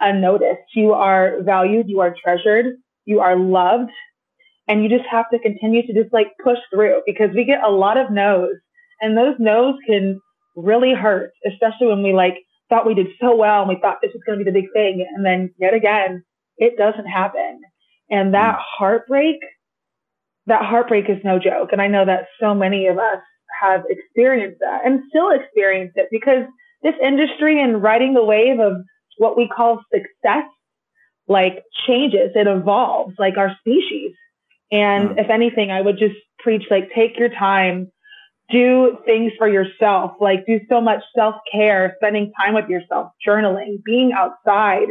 unnoticed. 0.00 0.74
You 0.74 0.92
are 0.92 1.40
valued, 1.42 1.88
you 1.88 2.00
are 2.00 2.14
treasured, 2.22 2.74
you 3.04 3.20
are 3.20 3.36
loved, 3.36 3.90
and 4.68 4.82
you 4.82 4.88
just 4.88 5.08
have 5.10 5.28
to 5.30 5.38
continue 5.38 5.86
to 5.86 5.92
just 5.92 6.12
like 6.12 6.28
push 6.42 6.58
through 6.72 7.02
because 7.06 7.30
we 7.34 7.44
get 7.44 7.62
a 7.62 7.70
lot 7.70 7.96
of 7.96 8.10
no's 8.10 8.56
and 9.00 9.16
those 9.16 9.34
no's 9.38 9.74
can 9.86 10.20
really 10.56 10.94
hurt, 10.94 11.32
especially 11.46 11.88
when 11.88 12.02
we 12.02 12.12
like 12.12 12.36
thought 12.68 12.86
we 12.86 12.94
did 12.94 13.08
so 13.20 13.34
well 13.36 13.60
and 13.60 13.68
we 13.68 13.78
thought 13.80 13.98
this 14.02 14.12
was 14.14 14.22
going 14.26 14.38
to 14.38 14.44
be 14.44 14.50
the 14.50 14.60
big 14.60 14.72
thing. 14.72 15.06
And 15.14 15.24
then 15.24 15.52
yet 15.58 15.74
again, 15.74 16.24
it 16.56 16.76
doesn't 16.78 17.06
happen. 17.06 17.60
And 18.10 18.34
that 18.34 18.56
mm. 18.56 18.62
heartbreak, 18.78 19.36
that 20.46 20.64
heartbreak 20.64 21.08
is 21.08 21.18
no 21.24 21.38
joke. 21.38 21.70
And 21.72 21.82
I 21.82 21.88
know 21.88 22.04
that 22.04 22.26
so 22.40 22.54
many 22.54 22.86
of 22.86 22.98
us 22.98 23.20
have 23.60 23.82
experienced 23.88 24.60
that 24.60 24.82
and 24.84 25.02
still 25.08 25.30
experience 25.30 25.92
it 25.96 26.08
because 26.10 26.44
this 26.82 26.94
industry 27.02 27.62
and 27.62 27.82
riding 27.82 28.14
the 28.14 28.24
wave 28.24 28.60
of 28.60 28.74
what 29.18 29.36
we 29.36 29.48
call 29.48 29.80
success, 29.92 30.44
like 31.28 31.62
changes, 31.86 32.30
it 32.34 32.46
evolves 32.46 33.14
like 33.18 33.36
our 33.38 33.56
species. 33.60 34.12
And 34.74 35.18
if 35.20 35.30
anything, 35.30 35.70
I 35.70 35.80
would 35.80 35.98
just 35.98 36.16
preach 36.40 36.64
like 36.68 36.90
take 36.92 37.16
your 37.16 37.28
time, 37.28 37.92
do 38.50 38.98
things 39.06 39.32
for 39.38 39.48
yourself, 39.48 40.12
like 40.20 40.44
do 40.46 40.58
so 40.68 40.80
much 40.80 41.00
self 41.16 41.36
care, 41.50 41.94
spending 42.02 42.32
time 42.40 42.54
with 42.54 42.68
yourself, 42.68 43.12
journaling, 43.26 43.84
being 43.84 44.12
outside, 44.12 44.88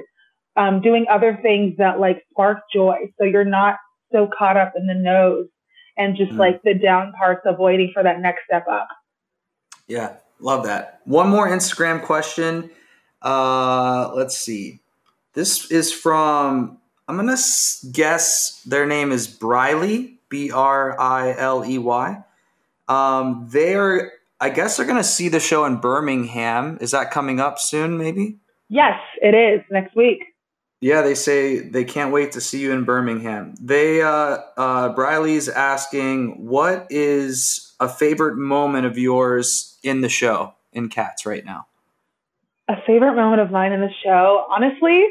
um, 0.56 0.82
doing 0.82 1.06
other 1.10 1.38
things 1.42 1.76
that 1.80 2.00
like 2.00 2.24
spark 2.32 2.60
joy. 2.74 2.96
So 3.20 3.26
you're 3.26 3.44
not 3.44 3.76
so 4.14 4.30
caught 4.38 4.56
up 4.56 4.72
in 4.78 4.88
the 4.88 4.94
no's 4.94 5.48
and 5.98 6.16
just 6.16 6.32
mm. 6.32 6.38
like 6.38 6.62
the 6.64 6.76
down 6.76 7.12
parts 7.12 7.42
of 7.46 7.60
waiting 7.60 7.92
for 7.94 8.04
that 8.04 8.22
next 8.22 8.46
step 8.46 8.66
up. 8.72 8.88
Yeah, 9.88 10.16
love 10.40 10.64
that. 10.64 11.02
One 11.04 11.28
more 11.28 11.50
Instagram 11.50 12.02
question. 12.02 12.70
Uh, 13.22 14.14
let's 14.16 14.38
see. 14.38 14.80
This 15.34 15.70
is 15.72 15.92
from, 15.92 16.78
I'm 17.08 17.18
going 17.18 17.36
to 17.36 17.44
guess 17.92 18.62
their 18.64 18.86
name 18.86 19.12
is 19.12 19.28
Briley, 19.28 20.20
B 20.30 20.52
R 20.52 21.00
I 21.00 21.36
L 21.38 21.66
E 21.66 21.78
Y. 21.78 22.24
Um, 22.88 23.48
they're, 23.50 24.14
I 24.40 24.50
guess 24.50 24.78
they're 24.78 24.86
going 24.86 24.98
to 24.98 25.04
see 25.04 25.30
the 25.30 25.40
show 25.40 25.66
in 25.66 25.78
Birmingham. 25.78 26.78
Is 26.82 26.92
that 26.92 27.12
coming 27.12 27.40
up 27.40 27.60
soon, 27.60 27.98
maybe? 27.98 28.38
Yes, 28.70 29.00
it 29.22 29.36
is 29.36 29.62
next 29.70 29.96
week. 29.96 30.24
Yeah, 30.82 31.02
they 31.02 31.16
say 31.16 31.60
they 31.60 31.86
can't 31.86 32.12
wait 32.12 32.34
to 32.34 32.42
see 32.42 32.60
you 32.60 32.72
in 32.74 32.84
Birmingham. 32.84 33.56
They, 33.62 34.02
uh, 34.02 34.40
uh, 34.58 34.90
Briley's 34.90 35.48
asking, 35.48 36.46
what 36.46 36.88
is 36.90 37.74
a 37.80 37.88
favorite 37.88 38.36
moment 38.36 38.86
of 38.86 38.98
yours 38.98 39.78
in 39.84 40.02
the 40.02 40.10
show 40.10 40.56
in 40.74 40.90
Cats 40.90 41.26
right 41.26 41.46
now? 41.46 41.68
A 42.68 42.76
favorite 42.86 43.16
moment 43.16 43.42
of 43.42 43.52
mine 43.52 43.72
in 43.72 43.80
the 43.80 43.94
show, 44.04 44.46
honestly, 44.50 45.06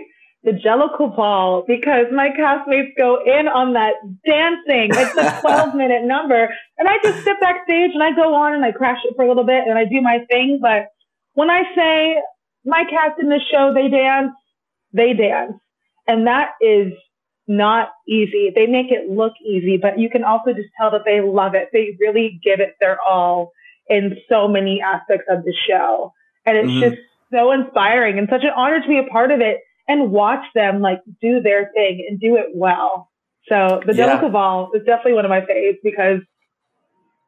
the 0.44 0.52
Jellicle 0.52 1.14
Ball 1.14 1.64
because 1.66 2.06
my 2.12 2.30
castmates 2.30 2.96
go 2.96 3.18
in 3.25 3.46
on 3.46 3.75
that 3.75 3.94
dancing. 4.26 4.90
It's 4.90 5.16
a 5.16 5.40
12 5.42 5.75
minute 5.75 6.04
number. 6.04 6.52
And 6.78 6.88
I 6.88 6.99
just 7.02 7.22
sit 7.25 7.38
backstage 7.40 7.92
and 7.94 8.02
I 8.02 8.12
go 8.14 8.34
on 8.34 8.54
and 8.54 8.64
I 8.64 8.72
crash 8.72 8.99
it 9.04 9.14
for 9.14 9.25
a 9.25 9.28
little 9.28 9.44
bit 9.44 9.64
and 9.66 9.78
I 9.78 9.84
do 9.84 10.00
my 10.00 10.18
thing. 10.28 10.58
But 10.61 10.88
when 11.34 11.49
I 11.49 11.62
say 11.76 12.16
my 12.64 12.84
cast 12.90 13.20
in 13.20 13.28
this 13.28 13.42
show, 13.50 13.72
they 13.72 13.88
dance, 13.88 14.32
they 14.92 15.12
dance. 15.12 15.54
And 16.08 16.26
that 16.26 16.52
is 16.61 16.92
not 17.46 17.90
easy. 18.08 18.50
They 18.54 18.66
make 18.66 18.90
it 18.90 19.11
look 19.11 19.34
easy, 19.44 19.76
but 19.76 19.99
you 19.99 20.11
can 20.11 20.25
also 20.25 20.52
just 20.52 20.68
tell 20.78 20.90
that 20.90 21.02
they 21.04 21.20
love 21.20 21.54
it. 21.54 21.68
They 21.72 21.96
really 22.00 22.40
give 22.42 22.58
it 22.58 22.75
their 22.80 22.99
all 23.00 23.52
in 23.88 24.16
so 24.28 24.49
many 24.49 24.80
aspects 24.80 25.26
of 25.28 25.44
the 25.44 25.54
show. 25.68 26.12
And 26.44 26.56
it's 26.56 26.68
mm-hmm. 26.68 26.80
just 26.80 27.02
so 27.32 27.52
inspiring 27.52 28.18
and 28.18 28.28
such 28.28 28.42
an 28.42 28.50
honor 28.56 28.80
to 28.80 28.88
be 28.88 28.99
a 28.99 29.04
part 29.04 29.30
of 29.30 29.40
it 29.40 29.61
and 29.88 30.10
watch 30.10 30.44
them 30.54 30.80
like 30.80 31.00
do 31.20 31.40
their 31.40 31.70
thing 31.74 32.06
and 32.08 32.20
do 32.20 32.36
it 32.36 32.46
well. 32.54 33.10
So 33.48 33.80
the 33.86 33.94
yeah. 33.94 34.28
Ball 34.28 34.70
is 34.74 34.84
definitely 34.84 35.14
one 35.14 35.24
of 35.24 35.28
my 35.28 35.40
faves 35.40 35.78
because 35.82 36.20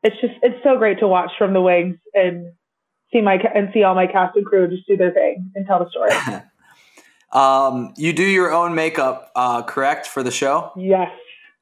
it's 0.02 0.20
just 0.20 0.34
it's 0.42 0.62
so 0.62 0.76
great 0.76 0.98
to 1.00 1.08
watch 1.08 1.30
from 1.36 1.52
the 1.52 1.60
wings 1.60 1.96
and 2.12 2.52
see 3.12 3.20
my 3.20 3.34
and 3.54 3.70
see 3.72 3.82
all 3.82 3.94
my 3.94 4.06
cast 4.06 4.36
and 4.36 4.46
crew 4.46 4.68
just 4.68 4.86
do 4.86 4.96
their 4.96 5.12
thing 5.12 5.50
and 5.54 5.66
tell 5.66 5.78
the 5.78 5.90
story. 5.90 6.10
um, 7.32 7.92
you 7.96 8.12
do 8.12 8.22
your 8.22 8.52
own 8.52 8.74
makeup, 8.74 9.32
uh, 9.34 9.62
correct, 9.62 10.06
for 10.06 10.22
the 10.22 10.30
show? 10.30 10.70
Yes. 10.76 11.10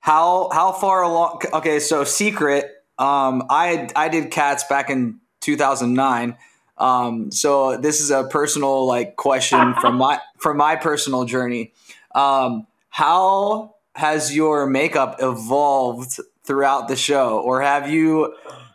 How 0.00 0.50
how 0.52 0.72
far 0.72 1.02
along? 1.02 1.42
Okay, 1.52 1.78
so 1.78 2.04
secret. 2.04 2.66
Um, 2.98 3.44
I 3.48 3.88
I 3.96 4.08
did 4.08 4.30
cats 4.30 4.64
back 4.64 4.90
in 4.90 5.20
2009. 5.40 6.36
Um, 6.78 7.30
so 7.30 7.76
this 7.76 8.00
is 8.00 8.10
a 8.10 8.24
personal 8.24 8.86
like 8.86 9.16
question 9.16 9.74
from 9.80 9.96
my 9.96 10.20
from 10.38 10.56
my 10.56 10.76
personal 10.76 11.24
journey. 11.24 11.72
Um, 12.14 12.66
how 12.88 13.76
has 13.94 14.34
your 14.34 14.66
makeup 14.66 15.16
evolved 15.20 16.20
throughout 16.44 16.88
the 16.88 16.96
show, 16.96 17.40
or 17.40 17.60
have 17.62 17.90
you 17.90 18.34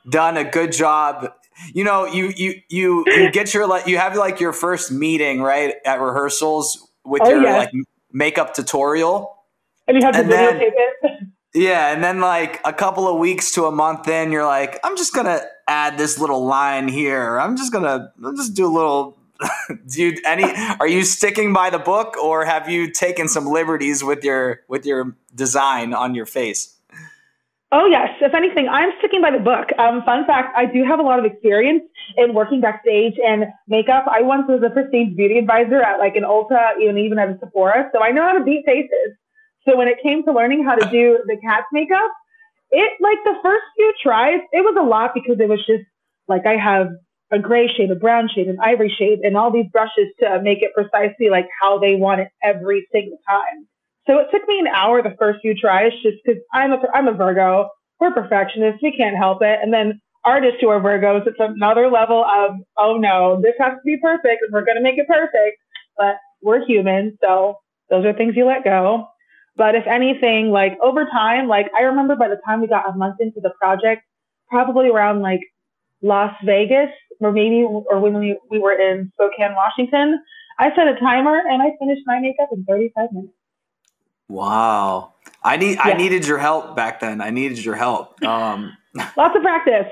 done 0.10 0.38
a 0.38 0.44
good 0.44 0.72
job? 0.72 1.32
You 1.74 1.84
know, 1.84 2.06
you 2.06 2.32
you 2.36 2.62
you 2.70 3.04
you 3.08 3.32
get 3.32 3.54
your 3.54 3.68
like 3.68 3.88
you 3.88 3.98
have 3.98 4.16
like 4.16 4.39
your 4.39 4.54
first 4.54 4.92
meeting 4.92 5.42
right 5.42 5.75
at 5.86 6.00
rehearsals 6.00 6.88
with 7.04 7.24
oh, 7.25 7.30
your 7.30 7.44
yeah. 7.44 7.58
like 7.58 7.72
makeup 8.12 8.54
tutorial, 8.54 9.38
and 9.88 9.98
you 9.98 10.04
have 10.04 10.13
to 10.16 10.24
videotape 10.24 10.72
it. 10.74 11.27
Yeah, 11.57 11.91
and 11.91 12.03
then 12.03 12.19
like 12.19 12.61
a 12.65 12.71
couple 12.71 13.07
of 13.07 13.17
weeks 13.17 13.51
to 13.53 13.65
a 13.65 13.71
month 13.71 14.07
in, 14.07 14.31
you're 14.31 14.45
like, 14.45 14.79
I'm 14.83 14.95
just 14.95 15.11
gonna 15.11 15.41
add 15.67 15.97
this 15.97 16.19
little 16.19 16.45
line 16.45 16.87
here. 16.87 17.39
I'm 17.39 17.57
just 17.57 17.73
gonna 17.73 18.13
I'll 18.23 18.35
just 18.35 18.53
do 18.53 18.67
a 18.67 18.73
little. 18.73 19.17
do 19.87 20.03
you 20.03 20.17
any? 20.23 20.43
Are 20.79 20.87
you 20.87 21.03
sticking 21.03 21.53
by 21.53 21.71
the 21.71 21.79
book, 21.79 22.15
or 22.17 22.45
have 22.45 22.69
you 22.69 22.91
taken 22.91 23.27
some 23.27 23.47
liberties 23.47 24.03
with 24.03 24.23
your 24.23 24.61
with 24.67 24.85
your 24.85 25.15
design 25.33 25.95
on 25.95 26.13
your 26.13 26.27
face? 26.27 26.75
Oh 27.71 27.87
yes. 27.87 28.09
If 28.21 28.35
anything, 28.35 28.69
I'm 28.69 28.91
sticking 28.99 29.23
by 29.23 29.31
the 29.31 29.39
book. 29.39 29.69
Um, 29.79 30.03
fun 30.03 30.25
fact: 30.27 30.55
I 30.55 30.65
do 30.65 30.83
have 30.83 30.99
a 30.99 31.03
lot 31.03 31.17
of 31.17 31.25
experience 31.25 31.83
in 32.17 32.35
working 32.35 32.61
backstage 32.61 33.15
and 33.25 33.45
makeup. 33.67 34.05
I 34.11 34.21
once 34.21 34.45
was 34.47 34.61
a 34.63 34.69
prestige 34.69 35.15
beauty 35.15 35.39
advisor 35.39 35.81
at 35.81 35.97
like 35.97 36.15
an 36.15 36.23
Ulta, 36.23 36.79
even 36.79 36.99
even 36.99 37.17
at 37.17 37.29
a 37.29 37.39
Sephora, 37.39 37.89
so 37.93 38.03
I 38.03 38.11
know 38.11 38.21
how 38.21 38.37
to 38.37 38.43
beat 38.43 38.63
faces. 38.63 39.17
So 39.67 39.75
when 39.75 39.88
it 39.88 39.97
came 40.01 40.24
to 40.24 40.31
learning 40.31 40.63
how 40.63 40.75
to 40.75 40.89
do 40.89 41.19
the 41.25 41.38
cat's 41.38 41.67
makeup, 41.71 42.12
it 42.71 42.91
like 43.01 43.17
the 43.24 43.36
first 43.43 43.63
few 43.75 43.93
tries, 44.01 44.39
it 44.51 44.62
was 44.62 44.75
a 44.79 44.83
lot 44.83 45.12
because 45.13 45.39
it 45.39 45.50
was 45.50 45.59
just 45.65 45.83
like 46.27 46.45
I 46.45 46.57
have 46.57 46.88
a 47.31 47.39
gray 47.39 47.67
shade, 47.67 47.91
a 47.91 47.95
brown 47.95 48.29
shade, 48.33 48.47
an 48.47 48.57
ivory 48.62 48.93
shade, 48.97 49.19
and 49.24 49.36
all 49.36 49.51
these 49.51 49.67
brushes 49.71 50.07
to 50.21 50.41
make 50.41 50.59
it 50.62 50.71
precisely 50.74 51.29
like 51.29 51.47
how 51.62 51.79
they 51.79 51.95
want 51.95 52.21
it 52.21 52.29
every 52.43 52.88
single 52.91 53.17
time. 53.27 53.67
So 54.07 54.19
it 54.19 54.27
took 54.31 54.47
me 54.47 54.59
an 54.59 54.67
hour 54.67 55.01
the 55.01 55.15
first 55.19 55.39
few 55.41 55.53
tries 55.53 55.91
just 56.01 56.17
because 56.24 56.41
I'm 56.53 56.71
a 56.71 56.77
I'm 56.93 57.07
a 57.07 57.13
Virgo. 57.13 57.69
We're 58.00 58.13
perfectionists. 58.13 58.81
We 58.81 58.95
can't 58.95 59.17
help 59.17 59.41
it. 59.41 59.59
And 59.62 59.74
then 59.74 60.00
artists 60.24 60.59
who 60.62 60.69
are 60.69 60.79
Virgos, 60.79 61.27
it's 61.27 61.38
another 61.39 61.89
level 61.89 62.24
of 62.24 62.51
oh 62.77 62.97
no, 62.97 63.41
this 63.41 63.55
has 63.59 63.74
to 63.74 63.83
be 63.86 63.97
perfect, 63.97 64.43
and 64.43 64.53
we're 64.53 64.65
gonna 64.65 64.81
make 64.81 64.97
it 64.97 65.07
perfect. 65.07 65.57
But 65.97 66.15
we're 66.41 66.65
human, 66.65 67.17
so 67.21 67.57
those 67.89 68.05
are 68.05 68.13
things 68.13 68.36
you 68.38 68.45
let 68.45 68.63
go. 68.63 69.07
But 69.57 69.73
if 69.73 69.87
anything, 69.87 70.51
like 70.51 70.77
over 70.83 71.05
time, 71.05 71.47
like 71.47 71.67
I 71.77 71.83
remember 71.83 72.15
by 72.15 72.27
the 72.27 72.39
time 72.45 72.61
we 72.61 72.67
got 72.67 72.87
a 72.87 72.95
month 72.95 73.15
into 73.19 73.41
the 73.41 73.51
project, 73.59 74.03
probably 74.49 74.89
around 74.89 75.21
like 75.21 75.41
Las 76.03 76.33
Vegas 76.45 76.89
or 77.19 77.31
maybe 77.31 77.63
or 77.63 77.99
when 77.99 78.19
we, 78.19 78.37
we 78.51 78.59
were 78.59 78.73
in 78.73 79.11
Spokane, 79.15 79.55
Washington, 79.55 80.19
I 80.59 80.69
set 80.75 80.87
a 80.87 80.95
timer 80.99 81.41
and 81.49 81.61
I 81.61 81.71
finished 81.79 82.03
my 82.05 82.19
makeup 82.19 82.49
in 82.51 82.63
35 82.65 83.11
minutes. 83.11 83.33
Wow. 84.29 85.13
I 85.43 85.57
need 85.57 85.75
yeah. 85.75 85.83
I 85.83 85.93
needed 85.93 86.27
your 86.27 86.37
help 86.37 86.75
back 86.75 86.99
then. 86.99 87.21
I 87.21 87.31
needed 87.31 87.63
your 87.63 87.75
help. 87.75 88.21
Um, 88.23 88.77
Lots 89.17 89.35
of 89.35 89.41
practice. 89.41 89.87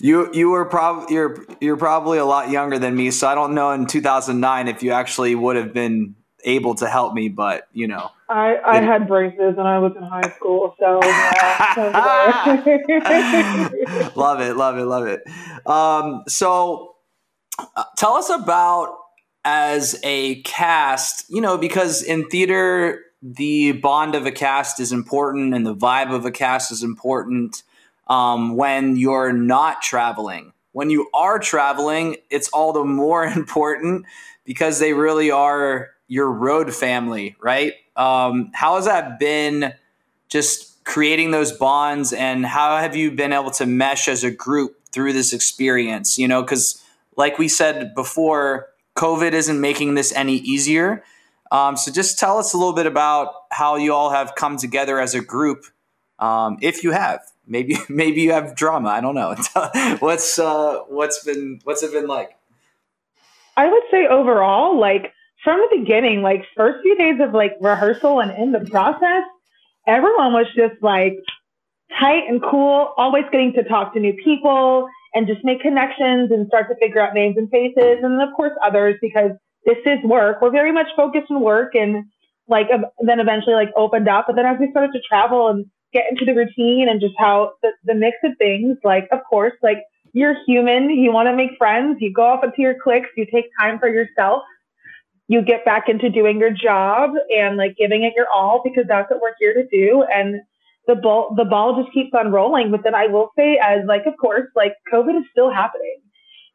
you 0.00 0.32
you 0.32 0.50
were 0.50 0.64
probably 0.64 1.14
you're 1.14 1.44
you're 1.60 1.76
probably 1.76 2.18
a 2.18 2.24
lot 2.24 2.50
younger 2.50 2.78
than 2.78 2.94
me, 2.94 3.10
so 3.10 3.26
I 3.26 3.34
don't 3.34 3.54
know 3.54 3.72
in 3.72 3.86
2009 3.86 4.68
if 4.68 4.82
you 4.82 4.92
actually 4.92 5.34
would 5.34 5.56
have 5.56 5.72
been 5.72 6.14
able 6.44 6.74
to 6.76 6.88
help 6.88 7.14
me, 7.14 7.28
but 7.28 7.68
you 7.72 7.88
know. 7.88 8.10
I, 8.28 8.54
I 8.56 8.78
it, 8.78 8.84
had 8.84 9.08
braces 9.08 9.56
when 9.56 9.66
I 9.66 9.78
was 9.78 9.92
in 9.96 10.02
high 10.02 10.30
school, 10.36 10.74
so 10.78 11.00
love 14.16 14.40
it, 14.40 14.56
love 14.56 14.78
it, 14.78 14.84
love 14.84 15.06
it. 15.06 15.22
Um, 15.66 16.24
so, 16.26 16.96
uh, 17.76 17.84
tell 17.96 18.14
us 18.14 18.30
about 18.30 18.96
as 19.44 20.00
a 20.02 20.40
cast, 20.42 21.26
you 21.28 21.40
know, 21.40 21.58
because 21.58 22.02
in 22.02 22.28
theater 22.28 23.00
the 23.22 23.72
bond 23.72 24.14
of 24.14 24.26
a 24.26 24.32
cast 24.32 24.80
is 24.80 24.92
important 24.92 25.54
and 25.54 25.66
the 25.66 25.74
vibe 25.74 26.14
of 26.14 26.24
a 26.24 26.30
cast 26.30 26.70
is 26.70 26.82
important 26.82 27.62
um, 28.08 28.56
when 28.56 28.96
you're 28.96 29.32
not 29.32 29.80
traveling 29.80 30.52
when 30.74 30.90
you 30.90 31.08
are 31.14 31.38
traveling, 31.38 32.16
it's 32.30 32.48
all 32.48 32.72
the 32.72 32.84
more 32.84 33.24
important 33.40 34.04
because 34.44 34.78
they 34.78 34.92
really 34.92 35.30
are 35.30 35.90
your 36.08 36.30
road 36.30 36.74
family, 36.74 37.36
right? 37.40 37.74
Um, 37.96 38.50
how 38.54 38.76
has 38.76 38.84
that 38.86 39.18
been 39.18 39.74
just 40.28 40.84
creating 40.84 41.30
those 41.30 41.52
bonds 41.52 42.12
and 42.12 42.44
how 42.44 42.76
have 42.76 42.94
you 42.94 43.10
been 43.10 43.32
able 43.32 43.50
to 43.52 43.66
mesh 43.66 44.08
as 44.08 44.22
a 44.22 44.30
group 44.30 44.76
through 44.92 45.12
this 45.12 45.32
experience? 45.32 46.18
You 46.18 46.28
know, 46.28 46.42
because 46.42 46.82
like 47.16 47.38
we 47.38 47.48
said 47.48 47.94
before, 47.94 48.68
COVID 48.96 49.32
isn't 49.32 49.60
making 49.60 49.94
this 49.94 50.12
any 50.12 50.36
easier. 50.36 51.02
Um, 51.50 51.76
so 51.76 51.92
just 51.92 52.18
tell 52.18 52.38
us 52.38 52.52
a 52.52 52.58
little 52.58 52.72
bit 52.72 52.86
about 52.86 53.32
how 53.50 53.76
you 53.76 53.94
all 53.94 54.10
have 54.10 54.34
come 54.34 54.56
together 54.56 55.00
as 55.00 55.14
a 55.14 55.20
group, 55.20 55.64
um, 56.18 56.58
if 56.60 56.82
you 56.82 56.90
have. 56.90 57.20
Maybe 57.46 57.76
maybe 57.88 58.22
you 58.22 58.32
have 58.32 58.54
drama. 58.56 58.88
I 58.88 59.00
don't 59.00 59.14
know. 59.14 59.36
what's 60.00 60.38
uh, 60.38 60.80
what's 60.88 61.24
been 61.24 61.60
what's 61.64 61.82
it 61.82 61.92
been 61.92 62.06
like? 62.06 62.36
I 63.56 63.70
would 63.70 63.82
say 63.90 64.06
overall, 64.08 64.78
like 64.78 65.13
from 65.44 65.60
the 65.60 65.78
beginning, 65.78 66.22
like 66.22 66.42
first 66.56 66.82
few 66.82 66.96
days 66.96 67.20
of 67.20 67.32
like 67.32 67.52
rehearsal 67.60 68.20
and 68.20 68.30
in 68.32 68.50
the 68.50 68.68
process, 68.70 69.22
everyone 69.86 70.32
was 70.32 70.46
just 70.56 70.82
like 70.82 71.18
tight 72.00 72.22
and 72.28 72.42
cool, 72.42 72.94
always 72.96 73.24
getting 73.30 73.52
to 73.52 73.62
talk 73.62 73.92
to 73.92 74.00
new 74.00 74.14
people 74.24 74.88
and 75.14 75.26
just 75.28 75.44
make 75.44 75.60
connections 75.60 76.32
and 76.32 76.48
start 76.48 76.68
to 76.68 76.74
figure 76.76 77.00
out 77.00 77.14
names 77.14 77.36
and 77.36 77.50
faces. 77.50 77.98
And 78.02 78.20
of 78.20 78.30
course, 78.34 78.52
others, 78.64 78.96
because 79.00 79.32
this 79.66 79.78
is 79.84 79.98
work. 80.02 80.40
We're 80.40 80.50
very 80.50 80.72
much 80.72 80.88
focused 80.96 81.30
on 81.30 81.40
work 81.40 81.74
and 81.74 82.04
like 82.48 82.68
then 83.00 83.20
eventually 83.20 83.54
like 83.54 83.70
opened 83.76 84.08
up. 84.08 84.24
But 84.26 84.36
then 84.36 84.46
as 84.46 84.56
we 84.58 84.70
started 84.70 84.92
to 84.92 85.00
travel 85.06 85.48
and 85.48 85.66
get 85.92 86.04
into 86.10 86.24
the 86.24 86.34
routine 86.34 86.88
and 86.88 87.00
just 87.00 87.14
how 87.18 87.52
the, 87.62 87.70
the 87.84 87.94
mix 87.94 88.16
of 88.24 88.32
things, 88.38 88.78
like, 88.82 89.06
of 89.12 89.20
course, 89.28 89.52
like 89.62 89.78
you're 90.14 90.36
human, 90.46 90.90
you 90.90 91.12
want 91.12 91.28
to 91.28 91.36
make 91.36 91.50
friends, 91.58 91.98
you 92.00 92.12
go 92.12 92.24
off 92.24 92.42
into 92.42 92.62
your 92.62 92.74
clicks, 92.82 93.08
you 93.16 93.26
take 93.30 93.46
time 93.60 93.78
for 93.78 93.88
yourself 93.88 94.42
you 95.28 95.42
get 95.42 95.64
back 95.64 95.88
into 95.88 96.10
doing 96.10 96.38
your 96.38 96.50
job 96.50 97.10
and 97.34 97.56
like 97.56 97.76
giving 97.76 98.04
it 98.04 98.12
your 98.16 98.26
all 98.32 98.60
because 98.62 98.84
that's 98.88 99.10
what 99.10 99.20
we're 99.20 99.34
here 99.38 99.54
to 99.54 99.66
do. 99.68 100.04
And 100.12 100.40
the 100.86 100.94
ball, 100.94 101.34
the 101.34 101.44
ball 101.44 101.82
just 101.82 101.94
keeps 101.94 102.10
on 102.14 102.30
rolling. 102.30 102.70
But 102.70 102.82
then 102.84 102.94
I 102.94 103.06
will 103.06 103.30
say, 103.36 103.58
as 103.62 103.80
like, 103.86 104.04
of 104.06 104.14
course, 104.20 104.48
like 104.54 104.74
COVID 104.92 105.18
is 105.18 105.24
still 105.30 105.50
happening. 105.50 105.96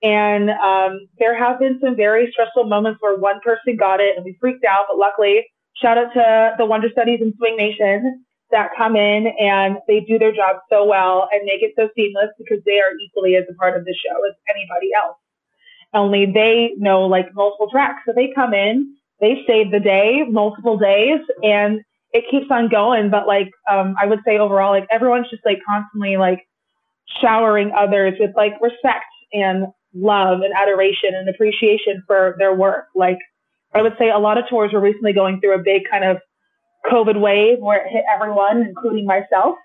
And 0.01 0.49
um, 0.51 1.07
there 1.17 1.37
have 1.37 1.59
been 1.59 1.79
some 1.83 1.95
very 1.95 2.29
stressful 2.31 2.65
moments 2.65 3.01
where 3.01 3.17
one 3.17 3.39
person 3.43 3.75
got 3.75 3.99
it 3.99 4.15
and 4.15 4.23
we 4.23 4.37
freaked 4.39 4.63
out. 4.63 4.85
But 4.87 4.97
luckily, 4.97 5.45
shout 5.81 5.97
out 5.97 6.13
to 6.13 6.55
the 6.57 6.65
understudies 6.65 7.19
and 7.21 7.33
Swing 7.37 7.57
Nation 7.57 8.23
that 8.51 8.69
come 8.77 8.95
in 8.95 9.27
and 9.39 9.77
they 9.87 9.99
do 10.01 10.17
their 10.17 10.31
job 10.31 10.57
so 10.69 10.85
well 10.85 11.27
and 11.31 11.43
make 11.45 11.61
it 11.61 11.73
so 11.75 11.89
seamless 11.95 12.29
because 12.37 12.63
they 12.65 12.79
are 12.79 12.93
equally 13.03 13.35
as 13.35 13.43
a 13.49 13.53
part 13.55 13.77
of 13.77 13.85
the 13.85 13.93
show 13.93 14.15
as 14.27 14.35
anybody 14.49 14.89
else 14.95 15.17
only 15.93 16.25
they 16.25 16.71
know 16.77 17.01
like 17.01 17.33
multiple 17.33 17.69
tracks. 17.69 18.01
So 18.05 18.13
they 18.15 18.31
come 18.33 18.53
in, 18.53 18.95
they 19.19 19.43
save 19.47 19.71
the 19.71 19.79
day, 19.79 20.23
multiple 20.29 20.77
days, 20.77 21.19
and 21.43 21.81
it 22.11 22.25
keeps 22.29 22.47
on 22.51 22.69
going. 22.69 23.09
But 23.09 23.27
like, 23.27 23.51
um, 23.71 23.95
I 24.01 24.05
would 24.05 24.19
say 24.25 24.37
overall, 24.37 24.71
like 24.71 24.87
everyone's 24.91 25.29
just 25.29 25.45
like 25.45 25.59
constantly 25.67 26.17
like 26.17 26.45
showering 27.21 27.71
others 27.75 28.13
with 28.19 28.31
like 28.35 28.53
respect 28.61 29.05
and 29.33 29.67
love 29.93 30.41
and 30.41 30.53
adoration 30.55 31.15
and 31.15 31.27
appreciation 31.29 32.03
for 32.07 32.35
their 32.37 32.53
work. 32.53 32.85
Like, 32.95 33.17
I 33.73 33.81
would 33.81 33.95
say 33.99 34.09
a 34.09 34.17
lot 34.17 34.37
of 34.37 34.45
tours 34.49 34.73
were 34.73 34.79
recently 34.79 35.13
going 35.13 35.39
through 35.39 35.55
a 35.55 35.63
big 35.63 35.83
kind 35.89 36.03
of 36.03 36.17
COVID 36.91 37.19
wave 37.19 37.59
where 37.59 37.85
it 37.85 37.91
hit 37.91 38.03
everyone, 38.11 38.63
including 38.67 39.05
myself. 39.05 39.55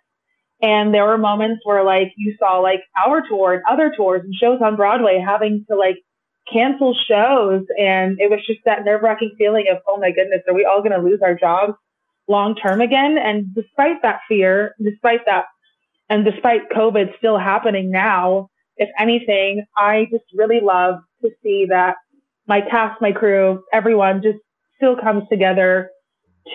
And 0.63 0.95
there 0.95 1.05
were 1.05 1.19
moments 1.19 1.61
where 1.65 1.85
like 1.85 2.13
you 2.17 2.35
saw 2.39 2.59
like 2.59 2.81
our 3.07 3.23
tour 3.29 3.55
and 3.55 3.63
other 3.71 3.93
tours 3.97 4.23
and 4.25 4.35
shows 4.35 4.61
on 4.63 4.77
Broadway 4.77 5.23
having 5.25 5.65
to 5.69 5.77
like 5.77 5.97
cancel 6.53 6.95
shows. 7.09 7.65
And 7.79 8.19
it 8.21 8.31
was 8.31 8.41
just 8.47 8.61
that 8.65 8.85
nerve 8.85 9.03
wracking 9.03 9.35
feeling 9.39 9.67
of, 9.71 9.79
oh 9.89 9.99
my 9.99 10.11
goodness, 10.11 10.43
are 10.49 10.55
we 10.55 10.65
all 10.65 10.81
going 10.83 10.93
to 10.93 10.99
lose 10.99 11.21
our 11.23 11.35
jobs 11.35 11.75
long 12.29 12.55
term 12.55 12.81
again? 12.81 13.17
And 13.19 13.55
despite 13.55 14.03
that 14.03 14.21
fear, 14.29 14.75
despite 14.83 15.21
that, 15.27 15.47
and 16.09 16.25
despite 16.25 16.71
COVID 16.71 17.17
still 17.19 17.39
happening 17.39 17.91
now, 17.91 18.51
if 18.77 18.89
anything, 18.99 19.65
I 19.77 20.07
just 20.11 20.25
really 20.35 20.61
love 20.61 20.97
to 21.23 21.31
see 21.43 21.67
that 21.71 21.97
my 22.47 22.61
cast, 22.61 23.01
my 23.01 23.13
crew, 23.13 23.63
everyone 23.73 24.21
just 24.23 24.39
still 24.77 24.97
comes 24.97 25.23
together 25.31 25.91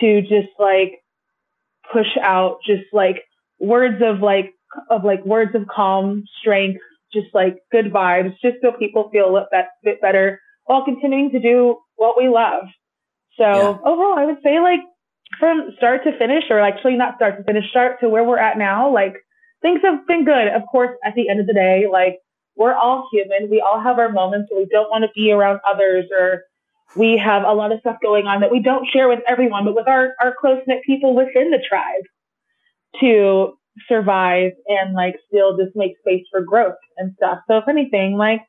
to 0.00 0.20
just 0.22 0.48
like 0.58 1.00
push 1.92 2.16
out 2.22 2.58
just 2.64 2.84
like 2.92 3.24
words 3.58 4.00
of 4.02 4.20
like 4.20 4.52
of 4.88 5.04
like 5.04 5.24
words 5.24 5.54
of 5.54 5.66
calm, 5.66 6.24
strength, 6.40 6.80
just 7.12 7.28
like 7.34 7.58
good 7.72 7.92
vibes, 7.92 8.34
just 8.42 8.56
so 8.62 8.72
people 8.72 9.10
feel 9.10 9.36
a 9.36 9.46
bit 9.82 10.00
better 10.00 10.40
while 10.64 10.84
continuing 10.84 11.30
to 11.30 11.40
do 11.40 11.78
what 11.96 12.16
we 12.16 12.28
love. 12.28 12.64
So 13.36 13.44
yeah. 13.44 13.78
overall, 13.84 14.18
I 14.18 14.26
would 14.26 14.38
say 14.42 14.60
like 14.60 14.80
from 15.38 15.70
start 15.76 16.04
to 16.04 16.18
finish, 16.18 16.44
or 16.50 16.60
actually 16.60 16.96
not 16.96 17.16
start 17.16 17.38
to 17.38 17.44
finish, 17.44 17.68
start 17.70 18.00
to 18.00 18.08
where 18.08 18.24
we're 18.24 18.38
at 18.38 18.58
now, 18.58 18.92
like 18.92 19.14
things 19.62 19.80
have 19.82 20.06
been 20.06 20.24
good. 20.24 20.48
Of 20.48 20.62
course, 20.70 20.96
at 21.04 21.14
the 21.14 21.28
end 21.28 21.40
of 21.40 21.46
the 21.46 21.54
day, 21.54 21.86
like 21.90 22.18
we're 22.56 22.74
all 22.74 23.08
human. 23.12 23.50
We 23.50 23.60
all 23.60 23.80
have 23.80 23.98
our 23.98 24.10
moments 24.10 24.50
where 24.50 24.60
we 24.60 24.68
don't 24.70 24.90
want 24.90 25.04
to 25.04 25.10
be 25.14 25.32
around 25.32 25.60
others 25.68 26.06
or 26.16 26.44
we 26.96 27.16
have 27.16 27.44
a 27.44 27.52
lot 27.52 27.72
of 27.72 27.80
stuff 27.80 27.96
going 28.02 28.26
on 28.26 28.40
that 28.40 28.50
we 28.50 28.60
don't 28.60 28.86
share 28.86 29.08
with 29.08 29.20
everyone, 29.28 29.64
but 29.64 29.74
with 29.74 29.88
our, 29.88 30.14
our 30.20 30.34
close 30.38 30.60
knit 30.66 30.82
people 30.84 31.14
within 31.14 31.50
the 31.50 31.62
tribe 31.66 32.02
to 33.00 33.56
survive 33.88 34.52
and 34.66 34.94
like 34.94 35.16
still 35.28 35.56
just 35.56 35.74
make 35.74 35.98
space 35.98 36.24
for 36.30 36.42
growth 36.42 36.76
and 36.96 37.14
stuff. 37.16 37.40
So 37.48 37.58
if 37.58 37.68
anything, 37.68 38.16
like 38.16 38.40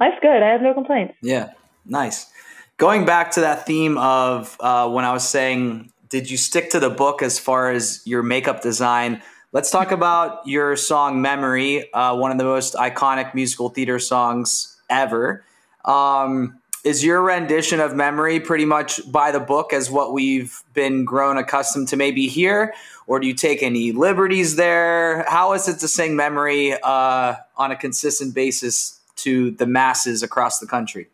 life's 0.00 0.18
good. 0.22 0.42
I 0.42 0.52
have 0.52 0.62
no 0.62 0.74
complaints. 0.74 1.14
Yeah, 1.22 1.52
nice. 1.84 2.30
Going 2.76 3.04
back 3.04 3.30
to 3.32 3.40
that 3.40 3.66
theme 3.66 3.98
of 3.98 4.56
uh, 4.60 4.88
when 4.90 5.04
I 5.04 5.12
was 5.12 5.28
saying, 5.28 5.92
did 6.08 6.30
you 6.30 6.36
stick 6.36 6.70
to 6.70 6.80
the 6.80 6.90
book 6.90 7.22
as 7.22 7.38
far 7.38 7.70
as 7.70 8.02
your 8.04 8.22
makeup 8.22 8.62
design? 8.62 9.22
Let's 9.52 9.70
talk 9.70 9.92
about 9.92 10.46
your 10.46 10.74
song 10.74 11.22
"Memory," 11.22 11.92
uh, 11.92 12.16
one 12.16 12.32
of 12.32 12.38
the 12.38 12.44
most 12.44 12.74
iconic 12.74 13.34
musical 13.34 13.68
theater 13.68 14.00
songs 14.00 14.76
ever. 14.90 15.44
Um, 15.84 16.58
is 16.84 17.02
your 17.02 17.22
rendition 17.22 17.80
of 17.80 17.94
"Memory" 17.94 18.38
pretty 18.40 18.66
much 18.66 19.00
by 19.10 19.32
the 19.32 19.40
book 19.40 19.72
as 19.72 19.90
what 19.90 20.12
we've 20.12 20.62
been 20.74 21.04
grown 21.04 21.38
accustomed 21.38 21.88
to 21.88 21.96
maybe 21.96 22.28
here, 22.28 22.74
or 23.06 23.18
do 23.18 23.26
you 23.26 23.34
take 23.34 23.62
any 23.62 23.90
liberties 23.92 24.56
there? 24.56 25.24
How 25.28 25.54
is 25.54 25.66
it 25.66 25.78
to 25.80 25.88
sing 25.88 26.14
memory 26.14 26.74
uh, 26.82 27.36
on 27.56 27.70
a 27.70 27.76
consistent 27.76 28.34
basis 28.34 29.00
to 29.16 29.50
the 29.52 29.66
masses 29.66 30.22
across 30.22 30.58
the 30.58 30.66
country? 30.66 31.08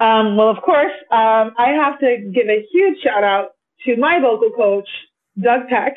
Um, 0.00 0.36
well, 0.36 0.50
of 0.50 0.60
course, 0.62 0.92
um, 1.10 1.54
I 1.56 1.70
have 1.70 1.98
to 2.00 2.30
give 2.34 2.48
a 2.48 2.66
huge 2.70 3.00
shout 3.02 3.24
out 3.24 3.54
to 3.86 3.96
my 3.96 4.20
vocal 4.20 4.50
coach, 4.50 4.88
Doug 5.40 5.68
Peck, 5.68 5.96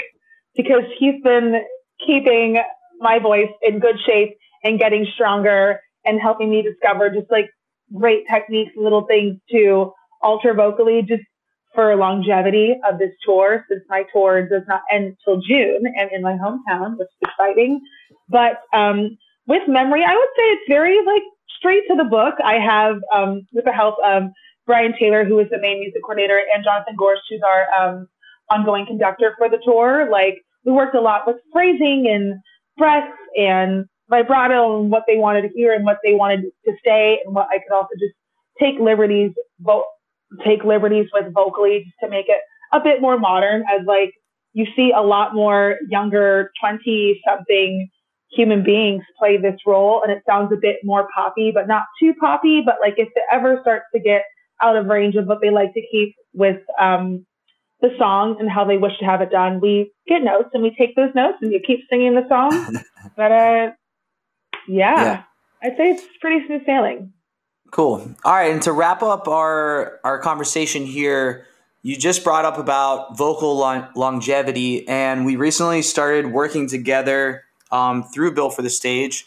because 0.55 0.83
he's 0.97 1.21
been 1.23 1.61
keeping 2.05 2.61
my 2.99 3.19
voice 3.19 3.49
in 3.61 3.79
good 3.79 3.99
shape 4.05 4.37
and 4.63 4.79
getting 4.79 5.05
stronger 5.15 5.81
and 6.05 6.21
helping 6.21 6.49
me 6.49 6.61
discover 6.61 7.09
just 7.09 7.29
like 7.29 7.49
great 7.95 8.23
techniques, 8.31 8.71
little 8.75 9.05
things 9.05 9.37
to 9.51 9.93
alter 10.21 10.53
vocally, 10.53 11.01
just 11.01 11.23
for 11.73 11.95
longevity 11.95 12.75
of 12.89 12.97
this 12.97 13.11
tour 13.23 13.63
since 13.69 13.83
my 13.87 14.03
tour 14.11 14.47
does 14.47 14.63
not 14.67 14.81
end 14.91 15.15
till 15.23 15.39
June 15.41 15.83
and 15.95 16.09
in 16.11 16.23
my 16.23 16.33
hometown, 16.33 16.97
which 16.97 17.07
is 17.07 17.29
exciting. 17.29 17.79
But 18.29 18.61
um, 18.73 19.17
with 19.45 19.61
memory, 19.67 20.03
I 20.03 20.15
would 20.15 20.29
say 20.35 20.43
it's 20.43 20.67
very 20.67 20.97
like 21.05 21.21
straight 21.57 21.83
to 21.89 21.95
the 21.95 22.03
book. 22.03 22.35
I 22.43 22.55
have, 22.55 22.95
um, 23.13 23.45
with 23.53 23.65
the 23.65 23.71
help 23.71 23.95
of 24.03 24.23
Brian 24.65 24.93
Taylor, 24.99 25.23
who 25.23 25.39
is 25.39 25.47
the 25.51 25.59
main 25.59 25.79
music 25.79 26.01
coordinator, 26.03 26.41
and 26.53 26.63
Jonathan 26.63 26.95
Gorst, 26.97 27.21
who's 27.29 27.41
our 27.45 27.67
um, 27.79 28.07
ongoing 28.49 28.85
conductor 28.85 29.35
for 29.37 29.47
the 29.47 29.59
tour. 29.63 30.09
Like 30.11 30.41
we 30.65 30.71
worked 30.71 30.95
a 30.95 31.01
lot 31.01 31.27
with 31.27 31.37
phrasing 31.53 32.07
and 32.09 32.41
breath 32.77 33.09
and 33.37 33.85
vibrato 34.09 34.81
and 34.81 34.91
what 34.91 35.03
they 35.07 35.17
wanted 35.17 35.41
to 35.41 35.49
hear 35.49 35.73
and 35.73 35.85
what 35.85 35.97
they 36.03 36.13
wanted 36.13 36.43
to 36.65 36.73
say 36.85 37.19
and 37.25 37.35
what 37.35 37.47
I 37.51 37.59
could 37.59 37.73
also 37.73 37.89
just 37.99 38.13
take 38.59 38.79
liberties 38.79 39.31
both 39.59 39.85
take 40.45 40.63
liberties 40.63 41.07
with 41.13 41.33
vocally 41.33 41.83
just 41.83 41.95
to 42.03 42.09
make 42.09 42.27
it 42.27 42.39
a 42.73 42.79
bit 42.79 43.01
more 43.01 43.17
modern 43.17 43.63
as 43.73 43.85
like 43.85 44.13
you 44.53 44.65
see 44.75 44.91
a 44.95 45.01
lot 45.01 45.33
more 45.33 45.77
younger 45.89 46.51
20 46.59 47.21
something 47.27 47.89
human 48.31 48.63
beings 48.63 49.03
play 49.17 49.37
this 49.37 49.59
role 49.65 50.01
and 50.03 50.11
it 50.11 50.21
sounds 50.27 50.51
a 50.51 50.57
bit 50.57 50.77
more 50.83 51.07
poppy 51.15 51.51
but 51.53 51.67
not 51.67 51.83
too 51.99 52.13
poppy 52.19 52.61
but 52.65 52.75
like 52.81 52.95
if 52.97 53.07
it 53.15 53.23
ever 53.31 53.59
starts 53.61 53.85
to 53.93 54.01
get 54.01 54.23
out 54.61 54.75
of 54.75 54.87
range 54.87 55.15
of 55.15 55.27
what 55.27 55.39
they 55.41 55.49
like 55.49 55.73
to 55.73 55.81
keep 55.91 56.13
with 56.33 56.57
um, 56.79 57.25
the 57.81 57.89
song 57.97 58.35
and 58.39 58.49
how 58.49 58.65
they 58.65 58.77
wish 58.77 58.97
to 58.99 59.05
have 59.05 59.21
it 59.21 59.29
done 59.31 59.61
we 59.61 59.91
get 60.07 60.23
notes 60.23 60.49
and 60.53 60.63
we 60.63 60.75
take 60.77 60.95
those 60.95 61.13
notes 61.15 61.37
and 61.41 61.53
you 61.53 61.61
keep 61.65 61.79
singing 61.89 62.15
the 62.15 62.27
song. 62.27 62.77
But 63.15 63.31
uh 63.31 63.71
yeah, 64.67 65.03
yeah 65.03 65.23
i'd 65.63 65.77
say 65.77 65.89
it's 65.91 66.03
pretty 66.21 66.45
smooth 66.45 66.65
sailing 66.65 67.11
Cool. 67.69 68.15
All 68.23 68.33
right, 68.33 68.49
and 68.49 68.61
to 68.61 68.71
wrap 68.71 69.03
up 69.03 69.27
our 69.27 69.99
our 70.05 70.19
conversation 70.19 70.85
here, 70.85 71.45
you 71.83 71.97
just 71.97 72.23
brought 72.23 72.45
up 72.45 72.57
about 72.57 73.17
vocal 73.17 73.57
long- 73.57 73.89
longevity, 73.93 74.87
and 74.87 75.25
we 75.25 75.35
recently 75.35 75.81
started 75.81 76.31
working 76.31 76.69
together 76.69 77.43
um, 77.69 78.03
through 78.03 78.31
Built 78.35 78.55
for 78.55 78.61
the 78.61 78.69
Stage. 78.69 79.25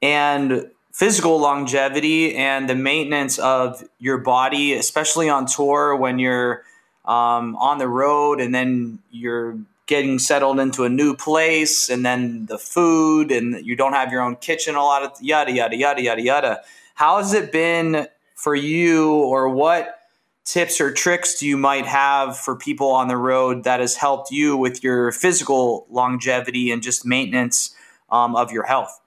and 0.00 0.70
physical 0.92 1.38
longevity 1.38 2.34
and 2.36 2.68
the 2.68 2.74
maintenance 2.74 3.38
of 3.38 3.82
your 3.98 4.18
body, 4.18 4.74
especially 4.74 5.28
on 5.28 5.46
tour 5.46 5.96
when 5.96 6.18
you're 6.18 6.62
um, 7.04 7.56
on 7.56 7.78
the 7.78 7.88
road 7.88 8.40
and 8.40 8.54
then 8.54 8.98
you're 9.10 9.58
getting 9.86 10.18
settled 10.18 10.58
into 10.60 10.84
a 10.84 10.88
new 10.88 11.14
place 11.14 11.88
and 11.88 12.04
then 12.04 12.46
the 12.46 12.58
food 12.58 13.32
and 13.32 13.64
you 13.66 13.76
don't 13.76 13.92
have 13.92 14.12
your 14.12 14.22
own 14.22 14.36
kitchen, 14.36 14.74
a 14.74 14.82
lot 14.82 15.02
of 15.02 15.10
yada, 15.20 15.52
yada, 15.52 15.76
yada, 15.76 16.02
yada, 16.02 16.22
yada. 16.22 16.60
How 16.94 17.18
has 17.18 17.34
it 17.34 17.52
been 17.52 18.06
for 18.34 18.54
you 18.54 19.12
or 19.12 19.48
what 19.48 19.98
tips 20.44 20.80
or 20.80 20.92
tricks 20.92 21.38
do 21.38 21.46
you 21.46 21.56
might 21.56 21.86
have 21.86 22.36
for 22.36 22.56
people 22.56 22.88
on 22.90 23.08
the 23.08 23.16
road 23.16 23.64
that 23.64 23.80
has 23.80 23.96
helped 23.96 24.30
you 24.30 24.56
with 24.56 24.82
your 24.82 25.12
physical 25.12 25.86
longevity 25.90 26.70
and 26.70 26.82
just 26.82 27.06
maintenance 27.06 27.74
um, 28.10 28.36
of 28.36 28.52
your 28.52 28.64
health? 28.64 29.00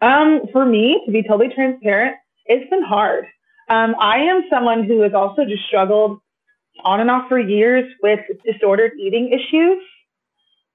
Um, 0.00 0.42
for 0.52 0.64
me, 0.64 1.02
to 1.06 1.12
be 1.12 1.22
totally 1.22 1.52
transparent, 1.52 2.16
it's 2.46 2.68
been 2.70 2.82
hard. 2.82 3.26
Um, 3.68 3.94
I 4.00 4.18
am 4.18 4.44
someone 4.50 4.84
who 4.84 5.00
has 5.02 5.12
also 5.12 5.44
just 5.44 5.64
struggled 5.66 6.20
on 6.84 7.00
and 7.00 7.10
off 7.10 7.28
for 7.28 7.38
years 7.38 7.90
with 8.02 8.20
disordered 8.44 8.92
eating 8.98 9.30
issues. 9.32 9.82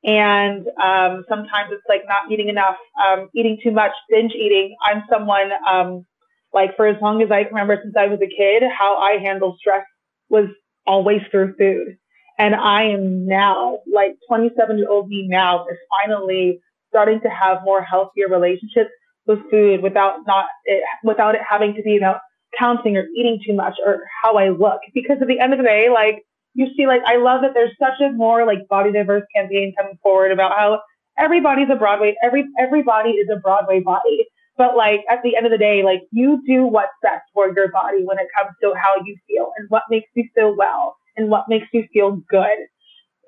And 0.04 0.68
um, 0.84 1.24
sometimes 1.30 1.72
it's 1.72 1.84
like 1.88 2.04
not 2.08 2.32
eating 2.32 2.50
enough, 2.50 2.76
um, 3.02 3.30
eating 3.34 3.58
too 3.64 3.72
much, 3.72 3.92
binge 4.10 4.34
eating. 4.34 4.76
I'm 4.84 5.04
someone, 5.10 5.52
um, 5.70 6.06
like, 6.54 6.76
for 6.76 6.86
as 6.88 7.02
long 7.02 7.22
as 7.22 7.32
I 7.32 7.44
can 7.44 7.54
remember 7.54 7.80
since 7.82 7.96
I 7.98 8.08
was 8.08 8.20
a 8.22 8.28
kid, 8.28 8.64
how 8.78 8.98
I 8.98 9.18
handle 9.18 9.56
stress 9.58 9.86
was 10.30 10.50
always 10.86 11.22
through 11.32 11.56
food. 11.58 11.98
And 12.38 12.54
I 12.56 12.84
am 12.84 13.26
now, 13.26 13.80
like 13.92 14.16
27 14.28 14.78
year 14.78 14.90
old 14.90 15.08
me 15.08 15.28
now, 15.28 15.66
is 15.68 15.78
finally 15.90 16.60
starting 16.90 17.22
to 17.22 17.30
have 17.30 17.60
more 17.64 17.82
healthier 17.82 18.28
relationships 18.30 18.90
with 19.26 19.40
food 19.50 19.82
without 19.82 20.18
not 20.28 20.46
it, 20.66 20.84
without 21.04 21.36
it 21.36 21.42
having 21.50 21.74
to 21.76 21.82
be 21.84 21.98
about 21.98 22.20
counting 22.58 22.98
or 22.98 23.08
eating 23.16 23.40
too 23.46 23.54
much 23.54 23.76
or 23.86 24.04
how 24.22 24.38
I 24.38 24.50
look. 24.50 24.80
Because 24.94 25.18
at 25.22 25.28
the 25.28 25.40
end 25.40 25.54
of 25.54 25.60
the 25.60 25.66
day, 25.66 25.90
like 25.90 26.24
you 26.54 26.68
see, 26.78 26.88
like 26.88 27.02
I 27.06 27.18
love 27.18 27.42
that 27.42 27.54
there's 27.54 27.76
such 27.80 28.00
a 28.02 28.12
more 28.12 28.46
like 28.46 28.68
body 28.68 28.92
diverse 28.92 29.24
campaign 29.36 29.74
coming 29.78 29.98
forward 30.02 30.32
about 30.32 30.58
how 30.58 30.82
everybody's 31.18 31.70
a 31.72 31.76
Broadway, 31.76 32.16
every 32.24 32.46
everybody 32.60 33.12
is 33.12 33.30
a 33.32 33.40
Broadway 33.40 33.80
body. 33.80 34.26
But 34.58 34.78
like 34.78 35.02
at 35.10 35.20
the 35.24 35.36
end 35.36 35.46
of 35.46 35.52
the 35.52 35.58
day, 35.58 35.84
like 35.84 36.02
you 36.12 36.42
do 36.46 36.66
what's 36.66 36.92
best 37.02 37.24
for 37.34 37.52
your 37.56 37.72
body 37.72 38.04
when 38.04 38.20
it 38.20 38.28
comes 38.38 38.56
to 38.62 38.74
how 38.76 38.96
you 39.04 39.18
feel 39.28 39.52
and 39.58 39.68
what 39.70 39.84
makes 39.90 40.08
you 40.14 40.26
feel 40.36 40.56
well 40.56 40.96
and 41.18 41.30
what 41.30 41.46
makes 41.50 41.68
you 41.74 41.86
feel 41.92 42.22
good. 42.30 42.58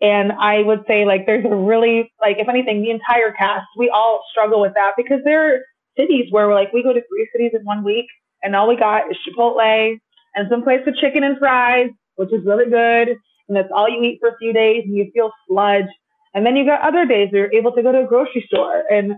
And 0.02 0.34
I 0.34 0.62
would 0.62 0.84
say 0.88 1.06
like 1.06 1.26
there's 1.26 1.46
a 1.46 1.56
really 1.56 2.12
like 2.22 2.38
if 2.38 2.48
anything, 2.48 2.84
the 2.84 2.92
entire 2.92 3.32
cast, 3.32 3.66
we 3.78 3.90
all 3.90 4.24
struggle 4.32 4.62
with 4.62 4.74
that 4.76 4.92
because 4.98 5.20
there 5.24 5.56
are 5.56 5.60
cities 5.98 6.28
where 6.30 6.48
we're 6.48 6.54
like 6.54 6.72
we 6.74 6.84
go 6.84 6.94
to 6.94 7.02
three 7.10 7.28
cities 7.32 7.52
in 7.58 7.66
one 7.66 7.84
week 7.84 8.06
and 8.44 8.56
all 8.56 8.68
we 8.68 8.78
got 8.78 9.10
is 9.12 9.18
Chipotle 9.28 10.00
and 10.36 10.48
some 10.50 10.64
place 10.64 10.82
with 10.86 10.96
chicken 10.98 11.24
and 11.24 11.38
fries, 11.38 11.90
which 12.16 12.32
is 12.34 12.46
really 12.46 12.70
good. 12.70 13.18
And 13.48 13.56
that's 13.56 13.70
all 13.74 13.90
you 13.90 14.02
eat 14.04 14.20
for 14.20 14.30
a 14.30 14.38
few 14.38 14.54
days 14.54 14.84
and 14.86 14.96
you 14.96 15.10
feel 15.14 15.32
sludge. 15.48 15.86
And 16.34 16.46
then 16.46 16.56
you 16.56 16.66
got 16.66 16.82
other 16.82 17.06
days 17.06 17.30
where 17.32 17.44
you're 17.44 17.54
able 17.54 17.72
to 17.74 17.84
go 17.84 17.92
to 17.92 18.02
a 18.02 18.08
grocery 18.08 18.44
store 18.48 18.84
and 18.92 19.16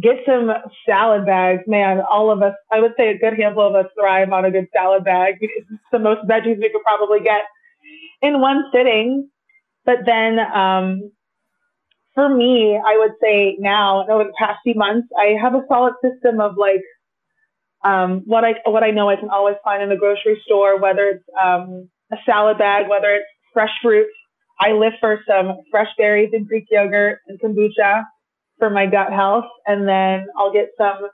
get 0.00 0.16
some 0.26 0.50
salad 0.86 1.26
bags. 1.26 1.62
Man, 1.66 2.00
all 2.10 2.30
of 2.30 2.42
us, 2.42 2.54
I 2.70 2.80
would 2.80 2.92
say 2.96 3.10
a 3.10 3.18
good 3.18 3.34
handful 3.38 3.66
of 3.66 3.74
us 3.74 3.90
thrive 3.98 4.32
on 4.32 4.44
a 4.44 4.50
good 4.50 4.68
salad 4.74 5.04
bag 5.04 5.36
it's 5.40 5.66
the 5.92 5.98
most 5.98 6.26
veggies 6.28 6.58
we 6.58 6.70
could 6.70 6.82
probably 6.84 7.20
get 7.20 7.42
in 8.22 8.40
one 8.40 8.64
sitting. 8.72 9.30
But 9.84 10.00
then, 10.04 10.38
um, 10.38 11.10
for 12.14 12.28
me, 12.28 12.76
I 12.76 12.98
would 12.98 13.12
say 13.22 13.56
now, 13.60 14.04
over 14.08 14.24
the 14.24 14.32
past 14.38 14.58
few 14.64 14.74
months, 14.74 15.08
I 15.16 15.36
have 15.40 15.54
a 15.54 15.62
solid 15.68 15.94
system 16.02 16.40
of 16.40 16.56
like 16.56 16.82
um, 17.84 18.22
what 18.26 18.44
I 18.44 18.54
what 18.64 18.82
I 18.82 18.90
know 18.90 19.08
I 19.08 19.16
can 19.16 19.30
always 19.30 19.56
find 19.62 19.82
in 19.82 19.88
the 19.88 19.96
grocery 19.96 20.40
store, 20.44 20.80
whether 20.80 21.08
it's 21.08 21.24
um, 21.40 21.88
a 22.12 22.16
salad 22.26 22.58
bag, 22.58 22.88
whether 22.88 23.14
it's 23.14 23.26
fresh 23.52 23.70
fruit. 23.82 24.06
I 24.60 24.72
live 24.72 24.94
for 25.00 25.20
some 25.28 25.58
fresh 25.70 25.88
berries 25.96 26.30
and 26.32 26.46
Greek 26.46 26.64
yogurt 26.70 27.20
and 27.28 27.40
kombucha 27.40 28.04
for 28.58 28.70
my 28.70 28.86
gut 28.86 29.12
health, 29.12 29.44
and 29.66 29.86
then 29.86 30.26
I'll 30.36 30.52
get 30.52 30.70
some 30.76 31.08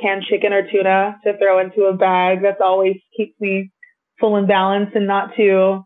canned 0.00 0.24
chicken 0.28 0.52
or 0.52 0.70
tuna 0.70 1.18
to 1.24 1.38
throw 1.38 1.58
into 1.58 1.84
a 1.84 1.94
bag. 1.94 2.42
That's 2.42 2.60
always 2.62 2.96
keeps 3.16 3.38
me 3.40 3.70
full 4.20 4.36
and 4.36 4.46
balanced 4.46 4.94
and 4.94 5.06
not 5.06 5.30
too 5.36 5.84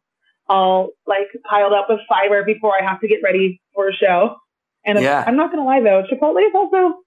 all 0.49 0.91
like 1.07 1.27
piled 1.49 1.73
up 1.73 1.87
with 1.89 2.01
fiber 2.09 2.45
before 2.45 2.73
I 2.81 2.85
have 2.85 3.01
to 3.01 3.09
get 3.09 3.19
ready 3.23 3.61
for 3.75 3.89
a 3.89 3.93
show. 3.93 4.37
And 4.85 5.01
yeah. 5.01 5.25
I'm 5.27 5.37
not 5.37 5.51
gonna 5.51 5.65
lie 5.65 5.81
though, 5.81 6.05
Chipotle 6.11 6.47
is 6.47 6.55
also 6.55 6.99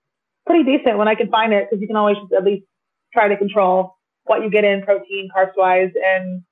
pretty 0.46 0.64
decent 0.64 0.98
when 0.98 1.08
I 1.08 1.16
can 1.16 1.30
find 1.30 1.54
it 1.54 1.68
because 1.70 1.82
you 1.82 1.88
can 1.88 1.96
always 1.96 2.18
at 2.36 2.44
least 2.44 2.66
try 3.14 3.28
to 3.28 3.38
control 3.38 3.96
what 4.26 4.44
you 4.44 4.50
get 4.50 4.64
in 4.64 4.82
protein, 4.84 5.30
carbs 5.36 5.54
wise, 5.58 5.92
and 6.04 6.44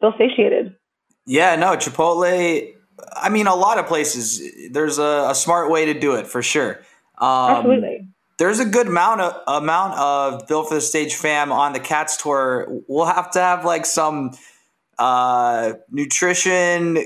feel 0.00 0.12
satiated. 0.18 0.74
Yeah, 1.26 1.56
no, 1.56 1.76
Chipotle. 1.76 2.72
I 3.14 3.28
mean, 3.28 3.46
a 3.46 3.54
lot 3.54 3.78
of 3.78 3.86
places. 3.86 4.42
There's 4.70 4.98
a, 4.98 5.28
a 5.30 5.34
smart 5.34 5.70
way 5.70 5.86
to 5.86 5.98
do 5.98 6.14
it 6.14 6.26
for 6.26 6.42
sure. 6.42 6.80
Um, 7.18 7.50
Absolutely. 7.50 8.08
There's 8.38 8.60
a 8.60 8.66
good 8.66 8.86
amount 8.86 9.22
of 9.22 9.62
amount 9.62 9.98
of 9.98 10.46
Built 10.46 10.68
for 10.68 10.74
the 10.74 10.80
Stage 10.80 11.14
fam 11.14 11.50
on 11.50 11.72
the 11.72 11.80
Cats 11.80 12.16
tour. 12.22 12.66
We'll 12.86 13.06
have 13.06 13.30
to 13.32 13.40
have 13.40 13.64
like 13.64 13.86
some 13.86 14.32
uh, 14.98 15.72
nutrition 15.90 16.98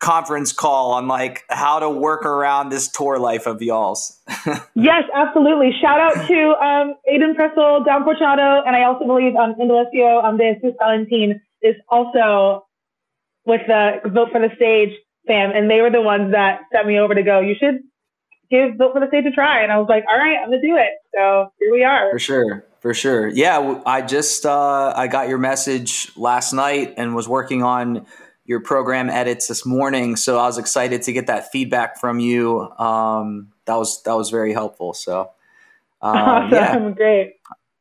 conference 0.00 0.52
call 0.52 0.92
on 0.92 1.08
like 1.08 1.44
how 1.48 1.78
to 1.78 1.90
work 1.90 2.24
around 2.24 2.68
this 2.68 2.88
tour 2.88 3.18
life 3.18 3.46
of 3.46 3.60
y'all's. 3.60 4.20
yes, 4.74 5.04
absolutely. 5.14 5.72
Shout 5.80 5.98
out 5.98 6.26
to 6.26 6.64
um, 6.64 6.94
Aiden 7.10 7.34
Pressel, 7.34 7.84
Don 7.84 8.04
Porchado, 8.04 8.62
and 8.66 8.76
I 8.76 8.84
also 8.84 9.06
believe 9.06 9.34
um, 9.34 9.54
Indalecio 9.54 10.24
um, 10.24 10.36
de 10.36 10.54
Jesus 10.54 10.74
Valentin 10.78 11.40
is 11.62 11.74
also 11.88 12.66
with 13.44 13.62
the 13.66 14.08
Built 14.12 14.30
for 14.30 14.40
the 14.40 14.54
Stage 14.56 14.90
fam, 15.26 15.50
and 15.50 15.70
they 15.70 15.80
were 15.80 15.90
the 15.90 16.02
ones 16.02 16.32
that 16.32 16.60
sent 16.72 16.86
me 16.86 16.98
over 16.98 17.14
to 17.14 17.22
go. 17.22 17.40
You 17.40 17.56
should 17.58 17.80
give 18.50 18.78
Built 18.78 18.92
for 18.92 19.00
the 19.00 19.08
Stage 19.08 19.24
a 19.26 19.32
try, 19.32 19.62
and 19.62 19.72
I 19.72 19.78
was 19.78 19.88
like, 19.88 20.04
all 20.08 20.18
right, 20.18 20.38
I'm 20.38 20.50
gonna 20.50 20.62
do 20.62 20.76
it. 20.76 20.92
So 21.14 21.52
here 21.58 21.72
we 21.72 21.82
are. 21.82 22.10
For 22.12 22.18
sure. 22.18 22.64
For 22.80 22.94
sure. 22.94 23.26
Yeah, 23.26 23.82
I 23.84 24.02
just 24.02 24.46
uh, 24.46 24.92
I 24.94 25.08
got 25.08 25.28
your 25.28 25.38
message 25.38 26.16
last 26.16 26.52
night 26.52 26.94
and 26.96 27.16
was 27.16 27.28
working 27.28 27.64
on 27.64 28.06
your 28.48 28.60
program 28.60 29.10
edits 29.10 29.46
this 29.46 29.66
morning. 29.66 30.16
So 30.16 30.38
I 30.38 30.46
was 30.46 30.56
excited 30.56 31.02
to 31.02 31.12
get 31.12 31.26
that 31.26 31.52
feedback 31.52 32.00
from 32.00 32.18
you. 32.18 32.62
Um, 32.78 33.52
that 33.66 33.76
was 33.76 34.02
that 34.04 34.16
was 34.16 34.30
very 34.30 34.54
helpful. 34.54 34.94
So 34.94 35.30
um, 36.02 36.16
awesome, 36.16 36.52
yeah. 36.52 36.90
great. 36.90 37.34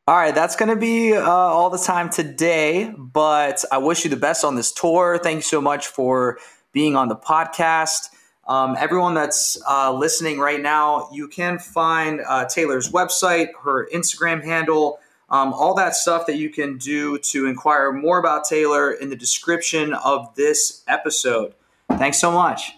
All 0.08 0.16
right, 0.16 0.36
that's 0.36 0.56
going 0.56 0.70
to 0.70 0.76
be 0.76 1.14
uh, 1.14 1.24
all 1.30 1.70
the 1.70 1.78
time 1.78 2.10
today. 2.10 2.94
But 2.98 3.64
I 3.72 3.78
wish 3.78 4.04
you 4.04 4.10
the 4.10 4.18
best 4.18 4.44
on 4.46 4.56
this 4.56 4.72
tour. 4.72 5.20
Thank 5.22 5.38
you 5.38 5.42
so 5.42 5.62
much 5.62 5.88
for 5.88 6.38
being 6.74 6.96
on 6.96 7.08
the 7.08 7.16
podcast. 7.16 8.10
Um, 8.48 8.78
everyone 8.80 9.14
that's 9.14 9.58
uh, 9.70 9.92
listening 9.94 10.40
right 10.40 10.62
now, 10.62 11.10
you 11.12 11.28
can 11.28 11.60
find 11.60 12.22
uh, 12.28 12.46
Taylor's 12.46 12.90
website, 12.92 13.48
her 13.64 13.90
Instagram 13.94 14.44
handle 14.44 15.00
um, 15.30 15.54
all 15.54 15.74
that 15.76 15.96
stuff 15.96 16.26
that 16.28 16.38
you 16.38 16.50
can 16.50 16.78
do 16.78 17.18
to 17.20 17.48
inquire 17.48 17.92
more 17.92 18.20
about 18.20 18.46
Taylor 18.46 18.92
in 18.94 19.10
the 19.10 19.16
description 19.16 19.94
of 19.94 20.34
this 20.36 20.84
episode. 20.88 21.54
Thanks 21.92 22.20
so 22.20 22.32
much. 22.32 22.74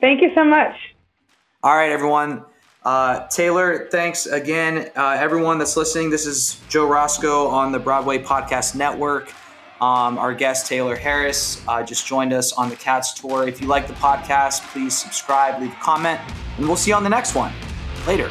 Thank 0.00 0.20
you 0.20 0.30
so 0.34 0.44
much. 0.44 0.74
All 1.62 1.74
right, 1.74 1.90
everyone. 1.90 2.44
Uh, 2.84 3.26
Taylor, 3.28 3.88
thanks 3.90 4.26
again. 4.26 4.90
Uh, 4.94 5.16
everyone 5.18 5.58
that's 5.58 5.76
listening, 5.76 6.10
this 6.10 6.26
is 6.26 6.60
Joe 6.68 6.86
Roscoe 6.86 7.48
on 7.48 7.72
the 7.72 7.78
Broadway 7.80 8.18
Podcast 8.18 8.76
Network. 8.76 9.32
Um, 9.80 10.18
our 10.18 10.32
guest, 10.32 10.66
Taylor 10.66 10.94
Harris, 10.94 11.62
uh, 11.68 11.82
just 11.82 12.06
joined 12.06 12.32
us 12.32 12.52
on 12.52 12.70
the 12.70 12.76
Cats 12.76 13.12
Tour. 13.12 13.46
If 13.48 13.60
you 13.60 13.66
like 13.66 13.88
the 13.88 13.94
podcast, 13.94 14.62
please 14.72 14.96
subscribe, 14.96 15.60
leave 15.60 15.72
a 15.72 15.76
comment, 15.82 16.20
and 16.56 16.66
we'll 16.66 16.76
see 16.76 16.90
you 16.90 16.96
on 16.96 17.02
the 17.02 17.10
next 17.10 17.34
one. 17.34 17.52
Later. 18.06 18.30